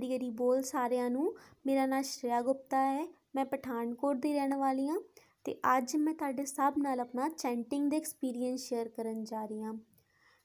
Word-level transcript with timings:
ਹਰੀ 0.00 0.16
ਹਰੀ 0.16 0.30
ਬੋਲ 0.30 0.62
ਸਾਰਿਆਂ 0.62 1.10
ਨੂੰ। 1.10 1.36
ਮੇਰਾ 1.66 1.86
ਨਾਮ 1.86 2.02
ਸ਼੍ਰੇਆ 2.02 2.42
ਗੁਪਤਾ 2.42 2.92
ਹੈ, 2.92 3.06
ਮੈਂ 3.34 3.44
ਪਠਾਨਕੋਟ 3.44 4.16
ਦੀ 4.16 4.32
ਰਹਿਣ 4.34 4.56
ਵਾਲੀ 4.56 4.88
ਹਾਂ 4.88 5.00
ਤੇ 5.44 5.60
ਅੱਜ 5.78 5.96
ਮੈਂ 5.96 6.14
ਤੁਹਾਡੇ 6.14 6.44
ਸਭ 6.44 6.74
ਨਾਲ 6.78 7.00
ਆਪਣਾ 7.00 7.28
ਚੈਂਟਿੰਗ 7.28 7.90
ਦੇ 7.90 7.96
ਐਕਸਪੀਰੀਅੰਸ 7.96 8.60
ਸ਼ੇਅਰ 8.60 8.88
ਕਰਨ 8.88 9.24
ਜਾ 9.24 9.44
ਰਹੀ 9.46 9.62
ਹਾਂ। 9.62 9.74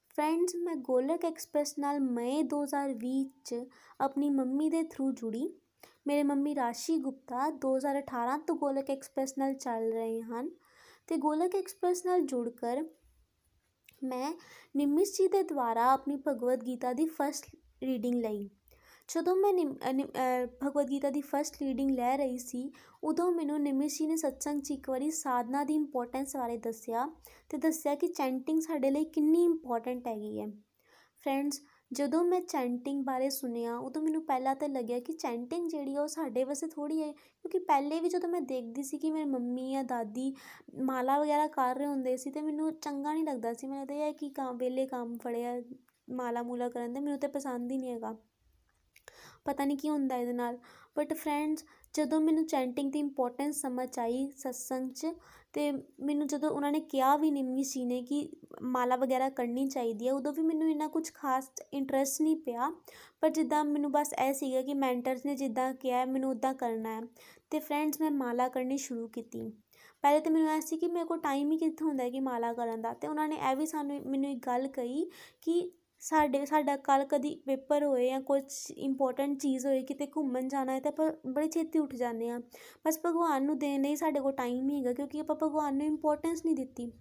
ਫਰੈਂਡਸ 0.09 0.55
ਮੈਂ 0.55 0.75
ਗੋਲਕ 0.75 1.25
ਐਕਸਪ੍ਰੈਸ 1.25 1.77
ਨਾਲ 1.79 1.99
ਮਈ 1.99 2.43
2020 2.43 3.23
ਚ 3.45 3.55
ਆਪਣੀ 4.01 4.29
ਮੰਮੀ 4.29 4.69
ਦੇ 4.69 4.83
ਥਰੂ 4.83 5.11
ਜੁੜੀ। 5.11 5.53
ਮੇਰੇ 6.07 6.23
ਮੰਮੀ 6.23 6.55
ਰਾਸ਼ੀ 6.55 6.97
ਗੁਪਤਾ 6.97 7.49
2018 7.49 8.37
ਤੋਂ 8.37 8.55
ਗੋਲਕ 8.55 8.89
ਐਕਸਪ੍ਰੈਸ 8.89 9.37
ਨਾਲ 9.37 9.53
ਚੱਲ 9.53 9.91
ਰਹੇ 9.91 10.21
ਹਨ 10.21 10.49
ਤੇ 11.07 11.17
ਗੋਲਕ 11.17 11.55
ਐਕਸਪ੍ਰੈਸ 11.55 12.05
ਨਾਲ 12.05 12.21
ਜੁੜ 12.21 12.49
ਕਰ 12.49 12.83
ਮੈਂ 14.03 14.33
ਨਿਮਿਸ਼ 14.75 15.11
ਜੀ 15.11 15.27
ਦੇ 15.27 15.43
ਦੁਆਰਾ 15.43 15.91
ਆਪਣੀ 15.91 16.17
ਭਗਵਦ 16.27 16.65
ਗੀਤਾ 16.65 16.93
ਦੀ 16.93 17.05
ਫਸਟ 17.05 17.45
ਰੀਡਿੰਗ 17.83 18.21
ਲਈ। 18.23 18.49
ਜਦੋਂ 19.09 19.35
ਮੈਂ 19.35 19.53
ਭਗਵਦ 20.61 20.89
ਗੀਤਾ 20.89 21.09
ਦੀ 21.09 21.21
ਫਸਟ 21.21 21.57
ਰੀਡਿੰਗ 21.61 21.89
ਲੈ 21.91 22.15
ਰਹੀ 22.17 22.37
ਸੀ, 22.37 22.71
ਉਦੋਂ 23.03 23.31
ਮੈਨੂੰ 23.31 23.62
ਨਿਮਿਸ਼ 23.62 23.97
ਜੀ 23.99 24.07
ਨੇ 24.07 24.15
ਸਤਸੰਗ 24.17 24.62
'ਚ 24.62 24.71
ਇੱਕ 24.71 24.89
ਵਾਰੀ 24.89 25.09
ਸਾਧਨਾ 25.12 25.63
ਦੀ 25.63 25.75
ਇੰਪੋਰਟੈਂਸ 25.75 26.35
ਬਾਰੇ 26.37 26.57
ਦੱਸਿਆ 26.57 27.05
ਤੇ 27.49 27.57
ਦੱਸਿਆ 27.57 27.95
ਕਿ 27.95 28.07
ਚੈਂਟਿੰਗ 28.07 28.62
ਸਾਡੇ 28.62 28.91
ਲਈ 28.91 29.05
ਕਿੰਨੀ 29.05 29.43
ਇੰਪੋਰਟੈਂਟ 29.45 30.07
ਹੈਗੀ 30.07 30.39
ਹੈ। 30.39 30.47
ਫਰੈਂਡਸ 31.23 31.62
ਜਦੋਂ 31.91 32.23
ਮੈਂ 32.25 32.39
ਚੈਂਟਿੰਗ 32.41 33.03
ਬਾਰੇ 33.05 33.29
ਸੁਣਿਆ, 33.29 33.77
ਉਦੋਂ 33.77 34.01
ਮੈਨੂੰ 34.01 34.25
ਪਹਿਲਾਂ 34.25 34.55
ਤਾਂ 34.55 34.70
ਲੱਗਿਆ 34.70 34.99
ਕਿ 34.99 35.13
ਚੈਂਟਿੰਗ 35.13 35.69
ਜਿਹੜੀ 35.69 35.95
ਉਹ 35.97 36.07
ਸਾਡੇ 36.07 36.43
ਵਾਸਤੇ 36.43 36.67
ਥੋੜੀ 36.67 37.01
ਹੈ, 37.01 37.12
ਕਿਉਂਕਿ 37.12 37.59
ਪਹਿਲੇ 37.59 37.99
ਵੀ 37.99 38.09
ਜਦੋਂ 38.09 38.29
ਮੈਂ 38.29 38.41
ਦੇਖਦੀ 38.41 38.84
ਸੀ 38.84 38.97
ਕਿ 38.97 39.12
ਮੇਰੀ 39.12 39.29
ਮੰਮੀ 39.29 39.71
ਜਾਂ 39.71 39.84
ਦਾਦੀ 39.84 40.34
ਮਾਲਾ 40.84 41.19
ਵਗੈਰਾ 41.19 41.47
ਕਰ 41.47 41.75
ਰਹੇ 41.75 41.87
ਹੁੰਦੇ 41.87 42.15
ਸੀ 42.17 42.31
ਤੇ 42.31 42.41
ਮੈਨੂੰ 42.41 42.71
ਚੰਗਾ 42.73 43.13
ਨਹੀਂ 43.13 43.23
ਲੱਗਦਾ 43.23 43.53
ਸੀ, 43.53 43.67
ਮੈਨੂੰ 43.67 43.87
ਤਾਂ 43.87 43.95
ਇਹ 43.97 44.13
ਕਿ 44.13 44.29
ਕੰਮ 44.29 44.57
ਵੇਲੇ 44.57 44.85
ਕੰਮ 44.87 45.17
ਫੜਿਆ 45.17 45.62
ਮਾਲਾ 46.12 46.43
ਮੂਲਾ 46.43 46.69
ਕਰਨ 46.69 46.93
ਦੇ, 46.93 46.99
ਮੈਨੂੰ 46.99 47.19
ਤਾਂ 47.19 47.29
ਪਸੰਦ 47.29 47.71
ਹੀ 47.71 47.77
ਨਹੀਂ 47.77 47.91
ਹੈਗਾ। 47.91 48.15
ਪਤਾ 49.46 49.65
ਨਹੀਂ 49.65 49.77
ਕੀ 49.77 49.90
ਹੁੰਦਾ 49.90 50.18
ਇਹਦੇ 50.18 50.34
ਨਾਲ। 50.34 50.57
ਬਟ 50.98 51.13
ਫਰੈਂਡਸ 51.13 51.65
ਜਦੋਂ 51.93 52.21
ਮੈਨੂੰ 52.21 52.46
ਚੈਂਟਿੰਗ 52.46 52.91
ਦੀ 52.91 52.99
ਇੰਪੋਰਟੈਂਸ 52.99 53.62
ਸਮਝ 53.62 53.99
ਆਈ 53.99 54.32
ਸਤਸੰਗ 54.37 54.91
'ਚ, 54.91 55.07
ਤੇ 55.54 55.71
ਮੈਨੂੰ 55.99 56.27
ਜਦੋਂ 56.27 56.49
ਉਹਨਾਂ 56.49 56.71
ਨੇ 56.71 56.79
ਕਿਹਾ 56.79 57.18
ਵੀ 57.18 57.32
ਨਿੰਮੀ 57.32 57.63
ਸੀ 57.63 57.85
ਨੇ 57.85 58.02
ਕਿ 58.04 58.29
ਮਾਲਾ 58.62 58.96
ਵਗੈਰਾ 58.96 59.29
ਕਰਨੀ 59.29 59.68
ਚਾਹੀਦੀ 59.68 60.07
ਹੈ 60.07 60.13
ਉਦੋਂ 60.13 60.34
ਵੀ 60.34 60.41
ਮੈਨੂੰ 60.41 60.71
ਇੰਨਾ 60.71 60.87
ਕੁਝ 60.87 61.12
ਖਾਸ 61.13 61.52
ਇੰਟਰਸਟ 61.74 62.21
ਨਹੀਂ 62.21 62.35
ਪਿਆ। 62.37 62.71
ਪਰ 63.21 63.29
ਜਿੱਦਾਂ 63.29 63.65
ਮੈਨੂੰ 63.65 63.91
ਬਸ 63.91 64.13
ਇਹ 64.28 64.34
ਸੀਗਾ 64.34 64.62
ਕਿ 64.62 64.74
ਮੈਂਟਰਸ 64.74 65.25
ਨੇ 65.25 65.35
ਜਿੱਦਾਂ 65.35 65.74
ਕਿਹਾ, 65.74 66.06
ਮੈਨੂੰ 66.06 66.30
ਉਦਾਂ 66.31 66.53
ਕਰਨਾ 66.53 66.96
ਹੈ। 66.96 67.02
ਤੇ 67.50 67.59
ਫਰੈਂਡਸ 67.59 68.02
ਮੈਂ 68.02 68.12
ਮਾਲਾ 68.12 68.47
ਕਰਨੀ 68.50 68.78
ਸ਼ੁਰੂ 68.78 69.07
ਕੀਤੀ। 69.07 69.50
ਪਹਿਲੇ 70.02 70.19
ਤਾਂ 70.19 70.31
ਮੈਨੂੰ 70.31 70.50
ਐ 70.50 70.59
ਸੀ 70.59 70.78
ਕਿ 70.78 70.88
ਮੇਰੇ 70.88 71.06
ਕੋਲ 71.06 71.19
ਟਾਈਮ 71.19 71.52
ਹੀ 71.52 71.57
ਕਿੱਥੇ 71.57 71.85
ਹੁੰਦਾ 71.85 72.09
ਕਿ 72.09 72.19
ਮਾਲਾ 72.19 72.53
ਕਰਨ 72.53 72.81
ਦਾ। 72.81 72.94
ਤੇ 72.94 73.07
ਉਹਨਾਂ 73.07 73.28
ਨੇ 73.28 73.35
ਇਹ 73.52 73.56
ਵੀ 73.56 73.66
ਸਾਨੂੰ, 73.66 74.02
ਮੈਨੂੰ 74.06 74.31
ਇੱਕ 74.31 74.47
ਗੱਲ 74.47 74.68
ਕਹੀ 74.68 75.06
ਕਿ 75.41 75.72
ਸਾਡੇ, 76.01 76.46
ਸਾਡਾ 76.46 76.75
ਕੱਲ 76.78 77.03
ਕਦੀ 77.06 77.34
ਪੇਪਰ 77.46 77.84
ਹੋਏ 77.84 78.09
ਜਾਂ 78.09 78.22
ਕੁਝ 78.22 78.41
ਇੰਪੋਰਟੈਂਟ 78.72 79.40
ਚੀਜ਼ 79.40 79.66
ਹੋਏ, 79.66 79.81
ਕਿਤੇ 79.84 80.07
ਘੁੰਮਣ 80.07 80.47
ਜਾਣਾ 80.47 80.74
ਹੈ 80.74 80.79
ਤਾਂ 80.79 80.91
ਆਪਾਂ 80.91 81.12
ਬੜੀ 81.28 81.50
ਛੇਤੀ 81.50 81.79
ਉੱਠ 81.79 81.96
ਜਾਂਦੇ 81.96 82.29
ਹਾਂ। 82.29 82.40
ਬਸ 82.86 83.00
ਭਗਵਾਨ 83.06 83.46
ਨੂੰ 83.46 83.58
ਦੇਣ 83.59 83.81
ਲਈ 83.81 83.96
ਸਾਡੇ 83.96 84.19
ਕੋਲ 84.19 84.31
ਟਾਈਮ 84.31 84.66
ਨਹੀਂ 84.66 84.80
ਹੈਗਾ 84.80 84.94
ਕਿਉਂਕਿ 84.94 85.19
ਆਪਾਂ 85.19 85.36
ਭਗਵਾਨ 85.36 85.78
ਨੂੰ 85.78 85.86
ਇੰਪੋਰਟੈਂਸ 85.86 86.46
ਨਹੀਂ 86.46 86.56
ਦਿੱਤੀ। 86.56 86.92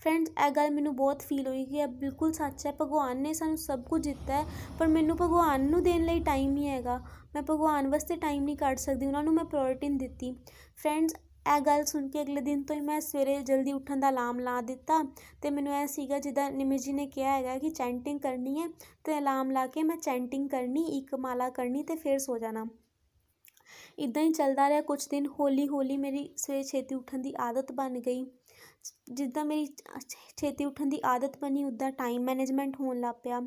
ਫਰੈਂਡਸ 0.00 0.30
ਇਹ 0.46 0.50
ਗੱਲ 0.50 0.70
ਮੈਨੂੰ 0.70 0.96
ਬਹੁਤ 0.96 1.22
ਫੀਲ 1.22 1.46
ਹੋਈ 1.46 1.64
ਕਿ 1.64 1.76
ਇਹ 1.76 1.86
ਬਿਲਕੁਲ 1.86 2.32
ਸੱਚ 2.32 2.66
ਹੈ। 2.66 2.72
ਭਗਵਾਨ 2.80 3.16
ਨੇ 3.16 3.32
ਸਾਨੂੰ 3.32 3.56
ਸਭ 3.56 3.82
ਕੁਝ 3.82 4.02
ਦਿੱਤਾ 4.04 4.32
ਹੈ, 4.32 4.46
ਪਰ 4.78 4.88
ਮੈਨੂੰ 4.88 5.16
ਭਗਵਾਨ 5.16 5.60
ਨੂੰ 5.60 5.82
ਦੇਣ 5.82 6.04
ਲਈ 6.04 6.20
ਟਾਈਮ 6.20 6.50
ਨਹੀਂ 6.52 6.68
ਹੈਗਾ। 6.68 6.98
ਮੈਂ 7.34 7.42
ਭਗਵਾਨ 7.42 7.88
ਵਾਸਤੇ 7.88 8.16
ਟਾਈਮ 8.16 8.44
ਨਹੀਂ 8.44 8.56
ਕੱਢ 8.56 8.76
ਸਕਦੀ, 8.76 9.06
ਉਹਨਾਂ 9.06 9.22
ਨੂੰ 9.22 9.34
ਮੈਂ 9.34 9.44
ਪ੍ਰਾਇੋਰਟੀ 9.44 9.88
ਨਹੀਂ 9.88 9.98
ਦਿੱਤੀ। 9.98 10.36
ਫਰੈਂਡਸ 10.76 11.14
ਇਹ 11.46 11.60
ਗੱਲ 11.60 11.84
ਸੁਣ 11.84 12.08
ਕੇ 12.08 12.20
ਅਗਲੇ 12.22 12.40
ਦਿਨ 12.40 12.62
ਤੋਂ 12.62 12.76
ਹੀ 12.76 12.80
ਮੈਂ 12.80 13.00
ਸਵੇਰੇ 13.00 13.40
ਜਲਦੀ 13.42 13.72
ਉੱਠਣ 13.72 14.00
ਦਾ 14.00 14.08
ਅਲਾਰਮ 14.08 14.38
ਲਾ 14.38 14.60
ਦਿੱਤਾ 14.60 14.98
ਤੇ 15.42 15.50
ਮੈਨੂੰ 15.50 15.74
ਇਹ 15.74 15.86
ਸੀਗਾ 15.86 16.18
ਜਿੱਦਾਂ 16.18 16.50
ਨਿਮਿਤ 16.50 16.80
ਜੀ 16.80 16.92
ਨੇ 16.92 17.06
ਕਿਹਾ 17.06 17.32
ਹੈਗਾ 17.36 17.58
ਕਿ 17.58 17.70
ਚੈਂਟਿੰਗ 17.70 18.20
ਕਰਨੀ 18.20 18.60
ਹੈ 18.60 18.68
ਤੇ 19.04 19.18
ਅਲਾਰਮ 19.18 19.50
ਲਾ 19.50 19.66
ਕੇ 19.66 19.82
ਮੈਂ 19.82 19.96
ਚੈਂਟਿੰਗ 19.96 20.48
ਕਰਨੀ, 20.48 20.84
ਇੱਕ 20.98 21.14
ਮਾਲਾ 21.14 21.50
ਕਰਨੀ 21.50 21.82
ਤੇ 21.82 21.96
ਫਿਰ 21.96 22.18
ਸੋ 22.18 22.38
ਜਾਣਾ। 22.38 22.64
ਇਦਾਂ 23.98 24.22
ਹੀ 24.22 24.32
ਚੱਲਦਾ 24.32 24.68
ਰਿਹਾ 24.68 24.80
ਕੁਝ 24.80 25.08
ਦਿਨ 25.08 25.26
ਹੌਲੀ 25.40 25.68
ਹੌਲੀ 25.68 25.96
ਮੇਰੀ 25.96 26.28
ਸਵੇਰੇ 26.36 26.62
ਛੇਤੀ 26.62 26.94
ਉੱਠਣ 26.94 27.18
ਦੀ 27.18 27.34
ਆਦਤ 27.40 27.72
ਬਣ 27.72 27.98
ਗਈ। 28.00 28.26
ਜਿੱਦਾਂ 29.12 29.44
ਮੇਰੀ 29.44 29.66
ਛੇਤੀ 30.36 30.64
ਉੱਠਣ 30.64 30.86
ਦੀ 30.86 31.00
ਆਦਤ 31.04 31.38
ਬਣੀ 31.38 31.64
ਉੱਦਾਂ 31.64 31.90
ਟਾਈਮ 31.92 32.22
ਮੈਨੇਜਮੈਂਟ 32.22 32.80
ਹੋਣ 32.80 33.00
ਲੱਗ 33.00 33.14
ਪਿਆ। 33.22 33.40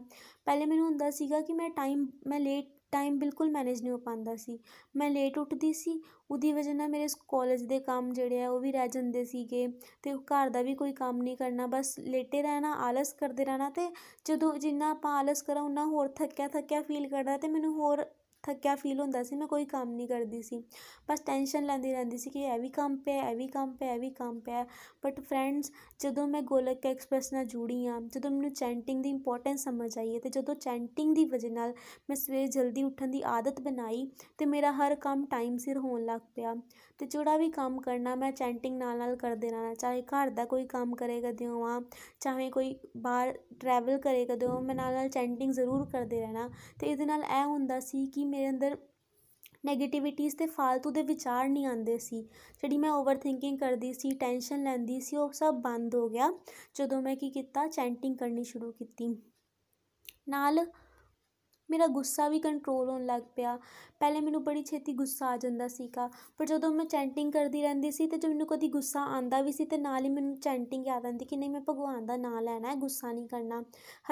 ਪਹਿਲੇ 0.45 0.65
ਮੈਨੂੰ 0.65 0.85
ਹੁੰਦਾ 0.85 1.09
ਸੀਗਾ 1.11 1.41
ਕਿ 1.41 1.53
ਮੈਂ 1.53 1.69
ਟਾਈਮ 1.69 2.07
ਮੈਂ 2.27 2.39
ਲੇਟ 2.39 2.76
ਟਾਈਮ 2.93 3.17
ਬਿਲਕੁਲ 3.19 3.49
ਮੈਨੇਜ 3.51 3.81
ਨਹੀਂ 3.81 3.91
ਹੋ 3.91 3.97
ਪਾਉਂਦਾ 3.97 4.35
ਸੀ। 4.35 4.57
ਮੈਂ 4.95 5.09
ਲੇਟ 5.09 5.37
ਉੱਠਦੀ 5.37 5.71
ਸੀ, 5.73 6.01
ਉਹਦੀ 6.31 6.51
ਵਜ੍ਹਾ 6.53 6.73
ਨਾਲ 6.73 6.89
ਮੇਰੇ 6.89 7.07
ਕਾਲਜ 7.27 7.63
ਦੇ 7.63 7.79
ਕੰਮ 7.79 8.11
ਜਿਹੜੇ 8.13 8.41
ਆ, 8.43 8.49
ਉਹ 8.49 8.59
ਵੀ 8.59 8.71
ਰਹਿ 8.71 8.87
ਜਾਂਦੇ 8.87 9.23
ਸੀਗੇ 9.25 9.67
ਤੇ 10.03 10.13
ਘਰ 10.25 10.49
ਦਾ 10.49 10.61
ਵੀ 10.61 10.75
ਕੋਈ 10.75 10.93
ਕੰਮ 10.93 11.21
ਨਹੀਂ 11.21 11.37
ਕਰਨਾ, 11.37 11.67
ਬਸ 11.67 11.97
ਲੇਟੇ 11.99 12.41
ਰਹਿਣਾ, 12.41 12.73
ਆਲਸ 12.79 13.13
ਕਰਦੇ 13.13 13.45
ਰਹਿਣਾ 13.45 13.69
ਤੇ 13.69 13.87
ਜਦੋਂ 14.25 14.53
ਜਿੰਨਾ 14.57 14.91
ਆਪਾਂ 14.91 15.17
ਆਲਸ 15.19 15.41
ਕਰਾਂ 15.41 15.63
ਉਨਾ 15.63 15.85
ਹੋਰ 15.85 16.07
ਥੱਕਿਆ 16.07 16.47
ਥੱਕਿਆ 16.47 16.81
ਫੀਲ 16.81 17.07
ਕਰਦਾ 17.07 17.37
ਤੇ 17.37 17.47
ਮੈਨੂੰ 17.47 17.73
ਹੋਰ 17.73 18.05
ਥੱਕਿਆ 18.43 18.75
ਫੀਲ 18.75 18.99
ਹੁੰਦਾ 18.99 19.23
ਸੀ, 19.23 19.35
ਮੈਂ 19.35 19.47
ਕੋਈ 19.47 19.65
ਕੰਮ 19.65 19.91
ਨਹੀਂ 19.91 20.07
ਕਰਦੀ 20.07 20.41
ਸੀ। 20.41 20.63
ਬਸ 21.09 21.21
ਟੈਨਸ਼ਨ 21.21 21.65
ਲੈਂਦੀ 21.65 21.91
ਰਹਿੰਦੀ 21.91 22.17
ਸੀ 22.17 22.29
ਕਿ 22.29 22.39
ਇਹ 22.39 22.59
ਵੀ 22.59 22.69
ਕੰਮ 22.69 22.95
ਪਿਆ, 22.97 23.29
ਇਹ 23.29 23.35
ਵੀ 23.35 23.47
ਕੰਮ 23.47 23.73
ਪਿਆ, 23.73 23.93
ਇਹ 23.93 23.99
ਵੀ 23.99 24.09
ਕੰਮ 24.09 24.39
ਪਿਆ। 24.39 24.65
ਬਟ 25.03 25.19
ਫਰੈਂਡਸ 25.19 25.71
ਜਦੋਂ 25.99 26.27
ਮੈਂ 26.27 26.41
ਗੋਲਕ 26.41 26.85
ਐਕਸਪ੍ਰੈਸ 26.85 27.31
ਨਾਲ 27.33 27.45
ਜੁੜੀ 27.45 27.85
ਹਾਂ, 27.87 27.99
ਜਦੋਂ 28.01 28.31
ਮੈਨੂੰ 28.31 28.51
ਚੈਂਟਿੰਗ 28.53 29.03
ਦੀ 29.03 29.09
ਇੰਪੋਰਟੈਂਸ 29.09 29.63
ਸਮਝ 29.63 29.97
ਆਈ 29.97 30.13
ਹੈ 30.15 30.19
ਤੇ 30.19 30.29
ਜਦੋਂ 30.29 30.55
ਚੈਂਟਿੰਗ 30.55 31.15
ਦੀ 31.15 31.25
ਵਜ੍ਹਾ 31.25 31.51
ਨਾਲ 31.51 31.73
ਮੈਂ 32.09 32.15
ਸਵੇਰੇ 32.15 32.47
ਜਲਦੀ 32.47 32.83
ਉੱਠਣ 32.83 33.07
ਦੀ 33.07 33.21
ਆਦਤ 33.25 33.61
ਬਣਾਈ 33.61 34.07
ਤੇ 34.37 34.45
ਮੇਰਾ 34.45 34.71
ਹਰ 34.71 34.95
ਕੰਮ 34.95 35.25
ਟਾਈਮ 35.25 35.57
ਸਿਰ 35.57 35.77
ਹੋਣ 35.77 36.05
ਲੱਗ 36.05 36.21
ਪਿਆ। 36.35 36.55
ਤੇ 36.99 37.05
ਜਿਹੜਾ 37.05 37.37
ਵੀ 37.37 37.49
ਕੰਮ 37.49 37.79
ਕਰਨਾ 37.81 38.13
ਮੈਂ 38.15 38.31
ਚੈਂਟਿੰਗ 38.31 38.77
ਨਾਲ 38.77 38.97
ਨਾਲ 38.97 39.15
ਕਰਦੇ 39.15 39.49
ਰਹਿਣਾ, 39.49 39.73
ਚਾਹੇ 39.73 40.01
ਘਰ 40.01 40.29
ਦਾ 40.29 40.45
ਕੋਈ 40.45 40.65
ਕੰਮ 40.65 40.95
ਕਰੇ 40.95 41.19
ਕਰਦੇ 41.21 41.47
ਹੋਵਾਂ 41.47 41.81
ਚਾਹੇ 42.19 42.49
ਕੋਈ 42.49 42.75
ਬਾਹਰ 42.97 43.37
ਟਰੈਵਲ 43.59 43.97
ਕਰੇ 43.97 44.25
ਕਰਦੇ 44.25 44.45
ਹੋ 44.47 44.59
ਮੈਂ 44.61 44.75
ਨਾਲ 44.75 44.93
ਨਾਲ 44.93 45.09
ਚੈਂਟਿੰਗ 45.09 45.51
ਜ਼ਰੂਰ 45.51 45.85
ਕਰਦੇ 45.85 46.19
ਰਹਿਣਾ। 46.21 46.49
ਤੇ 46.79 46.87
ਇਹਦੇ 46.87 47.05
ਨਾਲ 47.05 47.23
ਇਹ 47.23 47.45
ਹੁੰਦਾ 47.45 47.79
ਸੀ 47.79 48.05
ਕਿ 48.05 48.25
ਮੇਰੇ 48.37 48.49
ਅੰਦਰ 48.49 48.77
ਨੈਗੇਟਿਵਿਟੀਜ਼ 49.65 50.35
ਤੇ 50.35 50.45
ਫालतू 50.45 50.91
ਦੇ 50.91 51.01
ਵਿਚਾਰ 51.01 51.47
ਨਹੀਂ 51.47 51.65
ਆਉਂਦੇ 51.65 51.97
ਸੀ। 51.97 52.21
ਜਿਹੜੀ 52.61 52.77
ਮੈਂ 52.77 52.91
ਓਵਰ 52.91 53.17
ਥਿੰਕਿੰਗ 53.17 53.57
ਕਰਦੀ 53.59 53.93
ਸੀ 53.93 54.11
ਟੈਨਸ਼ਨ 54.11 54.63
ਲੈਂਦੀ 54.63 54.99
ਸੀ, 54.99 55.17
ਉਹ 55.17 55.31
ਸਭ 55.31 55.53
ਬੰਦ 55.53 55.95
ਹੋ 55.95 56.09
ਗਿਆ 56.09 56.31
ਜਦੋਂ 56.75 57.01
ਮੈਂ 57.01 57.15
ਕੀ 57.15 57.29
ਕੀਤਾ 57.29 57.67
ਚੈਂਟਿੰਗ 57.67 58.17
ਕਰਨੀ 58.17 58.43
ਸ਼ੁਰੂ 58.43 58.71
ਕੀਤੀ। 58.71 59.07
ਨਾਲ 60.29 60.65
ਮੇਰਾ 61.69 61.87
ਗੁੱਸਾ 61.87 62.29
ਵੀ 62.29 62.39
ਕੰਟਰੋਲ 62.39 62.89
ਹੋਣ 62.89 63.05
ਲੱਗ 63.05 63.21
ਪਿਆ। 63.35 63.59
ਪਹਿਲੇ 63.99 64.19
ਮੈਨੂੰ 64.21 64.43
ਬੜੀ 64.43 64.63
ਛੇਤੀ 64.63 64.93
ਗੁੱਸਾ 64.93 65.27
ਆ 65.27 65.37
ਜਾਂਦਾ 65.37 65.67
ਸੀਗਾ। 65.67 66.09
ਪਰ 66.37 66.45
ਜਦੋਂ 66.45 66.69
ਮੈਂ 66.69 66.85
ਚੈਂਟਿੰਗ 66.85 67.31
ਕਰਦੀ 67.33 67.61
ਰਹਿੰਦੀ 67.61 67.91
ਸੀ 67.91 68.07
ਤੇ 68.07 68.17
ਜਦੋਂ 68.17 68.29
ਮੈਨੂੰ 68.29 68.47
ਕਦੀ 68.47 68.67
ਗੁੱਸਾ 68.67 69.01
ਆਂਦਾ 69.01 69.41
ਵੀ 69.41 69.51
ਸੀ 69.51 69.65
ਤੇ 69.65 69.77
ਨਾਲ 69.77 70.03
ਹੀ 70.03 70.09
ਮੈਨੂੰ 70.09 70.35
ਚੈਂਟਿੰਗ 70.35 70.87
ਯਾਦ 70.87 71.05
ਆਉਂਦੀ 71.05 71.25
ਕਿ 71.25 71.37
ਨਹੀਂ, 71.37 71.49
ਮੈਂ 71.49 71.61
ਭਗਵਾਨ 71.61 72.05
ਦਾ 72.05 72.17
ਨਾਮ 72.17 72.39
ਲੈਣਾ 72.39 72.69
ਹੈ 72.69 72.75
ਗੁੱਸਾ 72.75 73.11
ਨਹੀਂ 73.11 73.27
ਕਰਨਾ। 73.27 73.61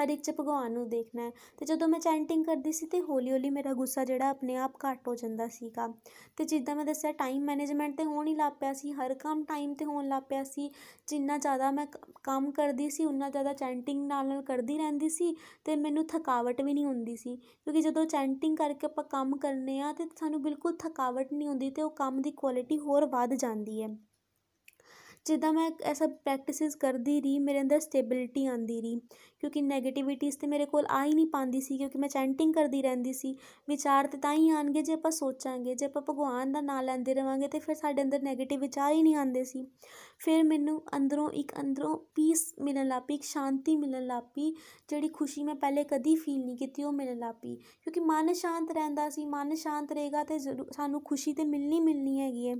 ਹਰ 0.02 0.08
ਇੱਕ 0.08 0.22
'ਚ 0.22 0.30
ਭਗਵਾਨ 0.30 0.72
ਨੂੰ 0.72 0.88
ਦੇਖਣਾ 0.88 1.22
ਹੈ। 1.22 1.32
ਤੇ 1.58 1.66
ਜਦੋਂ 1.66 1.88
ਮੈਂ 1.88 2.00
ਚੈਂਟਿੰਗ 2.00 2.44
ਕਰਦੀ 2.44 2.72
ਸੀ 2.72 2.86
ਤੇ 2.86 3.00
ਹੌਲੀ 3.00 3.32
ਹੌਲੀ 3.32 3.50
ਮੇਰਾ 3.50 3.72
ਗੁੱਸਾ 3.72 4.04
ਜਿਹੜਾ 4.04 4.28
ਆਪਣੇ 4.28 4.56
ਆਪ 4.56 4.72
ਘੱਟ 4.84 5.08
ਹੋ 5.08 5.14
ਜਾਂਦਾ 5.14 5.48
ਸੀਗਾ। 5.48 5.88
ਤੇ 6.36 6.44
ਜਿੱਦਾਂ 6.44 6.76
ਮੈਂ 6.76 6.84
ਦੱਸਿਆ 6.84 7.12
ਟਾਈਮ 7.12 7.42
ਮੈਨੇਜਮੈਂਟ 7.42 7.96
ਤੇ 7.96 8.04
ਹੋਣ 8.04 8.26
ਹੀ 8.26 8.34
ਲੱਗ 8.34 8.52
ਪਿਆ 8.60 8.72
ਸੀ। 8.72 8.92
ਹਰ 8.92 9.14
ਕੰਮ 9.14 9.44
ਟਾਈਮ 9.44 9.74
ਤੇ 9.74 9.84
ਹੋਣ 9.84 10.08
ਲੱਗ 10.08 10.22
ਪਿਆ 10.28 10.44
ਸੀ। 10.44 10.70
ਜਿੰਨਾ 11.06 11.38
ਜ਼ਿਆਦਾ 11.38 11.70
ਮੈਂ 11.70 11.86
ਕੰਮ 12.22 12.50
ਕਰਦੀ 12.50 12.90
ਸੀ, 12.90 13.04
ਉਨਾ 13.04 13.30
ਜ਼ਿਆਦਾ 13.30 13.52
ਚੈਂਟਿੰਗ 13.52 14.06
ਨਾਲ 14.06 14.26
ਨਾਲ 14.26 14.42
ਕਰਦੀ 14.42 14.78
ਰਹਿੰਦੀ 14.78 15.08
ਸੀ 15.08 15.36
ਤੇ 15.64 15.76
ਮੈਨੂੰ 15.76 16.06
ਥਕਾਵਟ 16.06 16.60
ਵੀ 16.62 16.74
ਨਹੀਂ 16.74 16.84
ਹੁੰਦੀ 16.84 17.16
ਸੀ। 17.16 17.38
ਕਿਉਂਕਿ 17.46 17.80
ਜਦੋਂ 17.80 18.04
ਚੈਂਟਿੰਗ 18.06 18.56
ਕਰਕੇ 18.56 18.86
ਆਪਾਂ 18.86 19.04
ਕੰਮ 19.04 19.36
ਕਰਨੇ 19.36 19.78
ਆ 19.80 19.92
ਤੇ 19.92 20.04
ਸਾਨੂੰ 20.16 20.42
ਬਿਲਕੁਲ 20.42 20.76
ਥਕਾਵਟ 20.78 21.32
ਨਹੀਂ 21.32 21.48
ਹੁੰਦੀ 21.48 21.70
ਤੇ 21.70 21.82
ਉਹ 21.82 21.90
ਕੰਮ 21.90 22.20
ਦੀ 22.22 22.30
ਕੁਆਲਿਟੀ 22.32 22.78
ਹੋਰ 22.78 23.06
ਵੱਧ 23.06 23.34
ਜਾਂਦੀ 23.34 23.82
ਹੈ। 23.82 23.88
ਜਿੱਦਾਂ 25.26 25.52
ਮੈਂ 25.52 25.70
ਇਹ 25.86 25.94
ਸਭ 25.94 26.10
ਪ੍ਰੈਕਟਿਸਿਸ 26.24 26.74
ਕਰਦੀ 26.76 27.20
ਰਹੀ, 27.20 27.38
ਮੇਰੇ 27.38 27.60
ਅੰਦਰ 27.60 27.80
ਸਟੇਬਿਲਿਟੀ 27.80 28.44
ਆਉਂਦੀ 28.46 28.80
ਰਹੀ, 28.80 29.00
ਕਿਉਂਕਿ 29.40 29.62
ਨੈਗੇਟਿਵਿਟੀਜ਼ 29.62 30.36
ਤੇ 30.38 30.46
ਮੇਰੇ 30.46 30.66
ਕੋਲ 30.66 30.86
ਆ 30.90 31.04
ਹੀ 31.04 31.12
ਨਹੀਂ 31.12 31.26
ਪਾਉਂਦੀ 31.26 31.60
ਸੀ, 31.60 31.78
ਕਿਉਂਕਿ 31.78 31.98
ਮੈਂ 31.98 32.08
ਚੈਂਟਿੰਗ 32.08 32.54
ਕਰਦੀ 32.54 32.82
ਰਹਿੰਦੀ 32.82 33.12
ਸੀ, 33.12 33.36
ਵਿਚਾਰ 33.68 34.06
ਤੇ 34.06 34.18
ਤਾਂ 34.18 34.32
ਹੀ 34.34 34.48
ਆਣਗੇ 34.50 34.82
ਜੇ 34.82 34.92
ਆਪਾਂ 34.92 35.10
ਸੋਚਾਂਗੇ, 35.10 35.74
ਜੇ 35.74 35.86
ਆਪਾਂ 35.86 36.02
ਭਗਵਾਨ 36.02 36.52
ਦਾ 36.52 36.60
ਨਾਮ 36.60 36.84
ਲੈਂਦੇ 36.84 37.14
ਰਵਾਂਗੇ 37.14 37.48
ਤੇ 37.48 37.58
ਫਿਰ 37.58 37.74
ਸਾਡੇ 37.74 38.02
ਅੰਦਰ 38.02 38.22
ਨੈਗੇਟਿਵ 38.22 38.60
ਵਿਚਾਰ 38.60 38.92
ਹੀ 38.92 39.02
ਨਹੀਂ 39.02 39.16
ਆਉਂਦੇ 39.16 39.44
ਸੀ। 39.44 39.66
ਫਿਰ 40.18 40.42
ਮੈਨੂੰ 40.44 40.80
ਅੰਦਰੋਂ 40.96 41.30
ਇੱਕ 41.30 41.52
ਅੰਦਰੋਂ 41.60 41.96
ਪੀਸ 42.14 42.44
ਮਿਲਣ 42.60 42.88
ਲੱਗ 42.88 43.02
ਪਈ, 43.02 43.14
ਇੱਕ 43.14 43.22
ਸ਼ਾਂਤੀ 43.22 43.76
ਮਿਲਣ 43.76 44.06
ਲੱਗ 44.06 44.22
ਪਈ, 44.34 44.50
ਜਿਹੜੀ 44.88 45.08
ਖੁਸ਼ੀ 45.08 45.42
ਮੈਂ 45.42 45.54
ਪਹਿਲੇ 45.54 45.84
ਕਦੀ 45.84 46.14
ਫੀਲ 46.16 46.44
ਨਹੀਂ 46.44 46.56
ਕੀਤੀ, 46.56 46.84
ਉਹ 46.84 46.92
ਮਿਲਣ 46.92 47.18
ਲੱਗ 47.18 47.34
ਪਈ, 47.34 47.54
ਕਿਉਂਕਿ 47.56 48.00
ਮਨ 48.00 48.32
ਸ਼ਾਂਤ 48.34 48.72
ਰਹਿੰਦਾ 48.72 49.08
ਸੀ, 49.10 49.24
ਮਨ 49.26 49.54
ਸ਼ਾਂਤ 49.54 49.92
ਰਹੇਗਾ 49.92 50.24
ਤੇ 50.24 50.38
ਸਾਨੂੰ 50.38 51.02
ਖੁਸ਼ੀ 51.02 51.32
ਤੇ 51.32 51.44
ਮਿਲਣੀ 51.44 51.80
ਮਿਲਣੀ 51.80 52.18
ਹੈਗੀ 52.20 52.48
ਹੈ। 52.48 52.56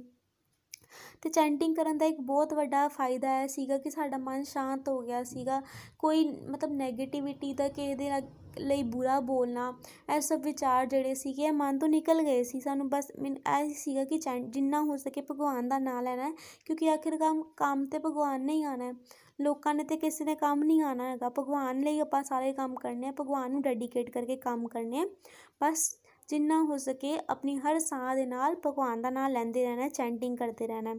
ਅਤੇ 1.17 1.31
ਚੈਂਟਿੰਗ 1.31 1.77
ਕਰਨ 1.77 1.99
ਦਾ 1.99 2.07
ਇੱਕ 2.07 2.21
ਬਹੁਤ 2.23 2.55
ਵੱਡਾ 2.55 2.87
ਫਾਇਦਾ 2.89 3.41
ਇਹ 3.43 3.49
ਸੀਗਾ 3.49 3.79
ਕਿ 3.79 3.91
ਸਾਡਾ 3.91 4.19
ਮਨ 4.19 4.43
ਸ਼ਾਂਤ 4.45 4.89
ਹੋ 4.89 5.01
ਗਿਆ 5.01 5.23
ਸੀਗਾ। 5.25 5.61
ਕੋਈ 5.99 6.25
ਮਤਲਬ 6.51 6.73
ਨੈਗੇਟਿਵਿਟੀ 6.73 7.53
ਦਾ 7.55 7.69
ਕਿਸੇ 7.69 7.95
ਦੇ 7.95 8.11
ਲਈ 8.59 8.83
ਬੁਰਾ 8.83 9.19
ਬੋਲਣਾ, 9.21 9.73
ਇਹ 10.15 10.21
ਸਭ 10.21 10.41
ਵਿਚਾਰ 10.41 10.87
ਜਿਹੜੇ 10.87 11.15
ਸੀਗੇ 11.15 11.43
ਇਹ 11.45 11.53
ਮਨ 11.53 11.79
ਤੋਂ 11.79 11.89
ਨਿਕਲ 11.89 12.23
ਗਏ 12.23 12.43
ਸੀ। 12.43 12.61
ਸਾਨੂੰ 12.61 12.89
ਬਸ 12.91 13.11
ਮੈਨੂੰ 13.21 13.39
ਇਹ 13.59 13.75
ਸੀਗਾ 13.75 14.05
ਕਿ 14.05 14.19
ਚੈਂ, 14.19 14.39
ਜਿੰਨਾ 14.41 14.81
ਹੋ 14.83 14.97
ਸਕੇ 14.97 15.21
ਭਗਵਾਨ 15.31 15.69
ਦਾ 15.69 15.79
ਨਾਂ 15.79 16.03
ਲੈਣਾ 16.03 16.31
ਕਿਉਂਕਿ 16.67 16.91
ਆਖਿਰ 16.91 17.17
ਕੰਮ 17.17 17.43
ਕੰਮ 17.57 17.87
ਤੇ 17.87 17.99
ਭਗਵਾਨ 17.99 18.45
ਨੇ 18.45 18.55
ਹੀ 18.55 18.63
ਆਉਣਾ 18.63 18.93
ਲੋਕਾਂ 19.41 19.75
ਨੇ 19.75 19.85
ਤੇ 19.85 19.97
ਕਿਸੇ 19.97 20.25
ਨੇ 20.25 20.35
ਕੰਮ 20.35 20.63
ਨਹੀਂ 20.65 20.83
ਆਉਣਾ 20.83 21.11
ਹੈਗਾ। 21.11 21.29
ਭਗਵਾਨ 21.29 21.81
ਲਈ 21.81 21.99
ਆਪਾਂ 22.01 22.23
ਸਾਰੇ 22.25 22.53
ਕੰਮ 22.53 22.75
ਕਰਨੇ 22.75 23.07
ਆ, 23.07 23.13
ਭਗਵਾਨ 23.21 23.51
ਨੂੰ 23.53 23.63
ਡੈਡੀਕੇਟ 23.63 24.11
ਕਰਕੇ 24.11 24.37
ਕੰਮ 24.37 24.67
ਕਰਨੇ 24.69 25.01
ਆ। 25.01 25.07
ਬਸ 25.63 25.91
ਜਿੰਨਾ 26.29 26.63
ਹੋ 26.63 26.79
ਸਕੇ 26.79 27.19
ਆਪਣੀ 27.31 27.57
ਹਰ 27.57 27.79
ਸਾਹ 27.79 28.15
ਦੇ 28.17 28.27
ਨਾਲ 28.27 28.57
ਭਗਵਾਨ 28.67 29.03
ਦਾ 29.03 29.11
ਨਾਮ 29.11 29.33
ਲੈਂਦੇ 29.33 29.65
ਰਹਿਣਾ 29.65 29.89
ਚੈਂਟਿੰਗ 29.89 30.37
ਕਰਦੇ 30.39 30.67
ਰਹਿਣਾ। 30.67 30.95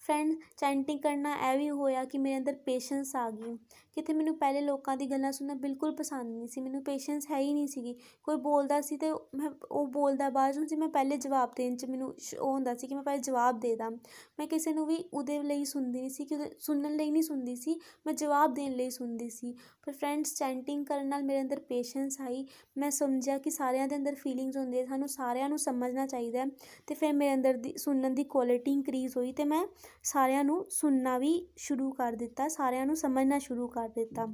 ਫਰੈਂਡ 0.00 0.34
ਚੈਂਟਿੰਗ 0.56 1.00
ਕਰਨਾ 1.00 1.52
ਇਹ 1.52 1.58
ਵੀ 1.58 1.70
ਹੋਇਆ 1.70 2.04
ਕਿ 2.04 2.18
ਮੇਰੇ 2.18 2.38
ਅੰਦਰ 2.38 2.54
ਪੇਸ਼ੈਂਸ 2.54 3.16
ਆ 3.16 3.30
ਗਈ। 3.30 3.58
ਕਿਤੇ 3.92 4.12
ਮੈਨੂੰ 4.12 4.38
ਪਹਿਲੇ 4.38 4.60
ਲੋਕਾਂ 4.60 4.96
ਦੀ 4.96 5.06
ਗੱਲਾਂ 5.06 5.32
ਸੁਣਨਾ 5.32 5.54
ਬਿਲਕੁਲ 5.54 5.94
ਪਸੰਦ 5.96 6.30
ਨਹੀਂ 6.30 6.48
ਸੀ, 6.48 6.60
ਮੈਨੂੰ 6.60 6.84
ਪੇਸ਼ੈਂਸ 6.84 7.26
ਹੈ 7.30 7.38
ਹੀ 7.38 7.54
ਨਹੀਂ 7.54 7.66
ਸੀਗੀ। 7.66 7.94
ਕੋਈ 8.22 8.36
ਬੋਲਦਾ 8.36 8.80
ਸੀ 8.80 8.96
ਤੇ 8.96 9.12
ਮੈਂ, 9.12 9.50
ਉਹ 9.72 9.86
ਬੋਲਦਾ 9.86 10.30
ਬਾਅਦ 10.30 10.58
ਵਿੱਚ 10.58 10.74
ਮੈਂ 10.74 10.88
ਪਹਿਲੇ 10.88 11.16
ਜਵਾਬ 11.16 11.52
ਦੇਣ 11.56 11.76
'ਚ 11.76 11.84
ਮੈਨੂੰ 11.84 12.14
ਉਹ 12.40 12.52
ਹੁੰਦਾ 12.52 12.74
ਸੀ 12.74 12.86
ਕਿ 12.86 12.94
ਮੈਂ 12.94 13.02
ਪਹਿਲੇ 13.02 13.22
ਜਵਾਬ 13.22 13.60
ਦੇ 13.60 13.76
ਦਾਂ। 13.76 13.90
ਮੈਂ 14.38 14.46
ਕਿਸੇ 14.46 14.72
ਨੂੰ 14.72 14.86
ਵੀ 14.86 15.04
ਉਹਦੇ 15.14 15.42
ਲਈ 15.42 15.64
ਸੁਣਦੀ 15.64 16.00
ਨਹੀਂ 16.00 16.10
ਸੀ, 16.10 16.24
ਕਿ 16.24 16.36
ਸੁਣਨ 16.60 16.96
ਲਈ 16.96 17.10
ਨਹੀਂ 17.10 17.22
ਸੁਣਦੀ 17.22 17.56
ਸੀ, 17.56 17.80
ਮੈਂ 18.06 18.14
ਜਵਾਬ 18.14 18.54
ਦੇਣ 18.54 18.72
ਲਈ 18.72 18.90
ਸੁਣਦੀ 18.90 19.30
ਸੀ। 19.30 19.54
ਪਰ 19.86 19.92
ਫਰੈਂਡਸ 19.92 20.34
ਚੈਂਟਿੰਗ 20.34 20.86
ਕਰਨ 20.86 21.06
ਨਾਲ 21.06 21.22
ਮੇਰੇ 21.22 21.40
ਅੰਦਰ 21.40 21.60
ਪੇਸ਼ੈਂਸ 21.60 22.20
ਆਈ। 22.20 22.46
ਮੈਂ 22.78 22.90
ਸਮਝਿਆ 22.90 23.38
ਕਿ 23.38 23.50
ਸਾਰਿਆਂ 23.50 23.88
ਦੇ 23.88 23.96
ਅੰਦਰ 23.96 24.14
ਫੀਲਿੰਗਸ 24.14 24.56
ਹੁੰਦੀਆਂ 24.56 24.86
ਸਾਨੂੰ 24.86 25.08
ਸਾਰਿਆਂ 25.08 25.48
ਨੂੰ 25.48 25.58
ਸਮਝਣਾ 25.58 26.06
ਚਾਹੀਦਾ 26.06 26.44
ਤੇ 26.86 26.94
ਫਿਰ 26.94 27.12
ਮੇਰੇ 27.12 27.34
ਅੰਦਰ 27.34 27.54
ਦੀ 27.54 27.74
ਸੁਣਨ 27.76 28.14
ਦੀ 28.14 28.24
ਕੁਆਲਿਟੀ 28.24 28.72
ਇਨਕਰੀਜ਼ 28.72 29.16
ਹੋਈ 29.16 29.32
ਤੇ 29.32 29.44
ਮੈਂ 29.44 29.66
ਸਾਰਿਆਂ 30.02 30.44
ਨੂੰ 30.44 30.66
ਸੁਣਨਾ 30.70 31.18
ਵੀ 31.18 31.46
ਸ਼ੁਰੂ 31.56 31.90
ਕਰ 31.92 32.12
ਦਿੱਤਾ, 32.12 32.48
ਸਾਰਿਆਂ 32.48 32.86
ਨੂੰ 32.86 32.96
ਸਮਝਣਾ 32.96 33.38
ਸ਼ੁਰੂ 33.38 33.68
ਕਰ 33.68 33.81
ਦਿੱਤਾ। 33.88 34.26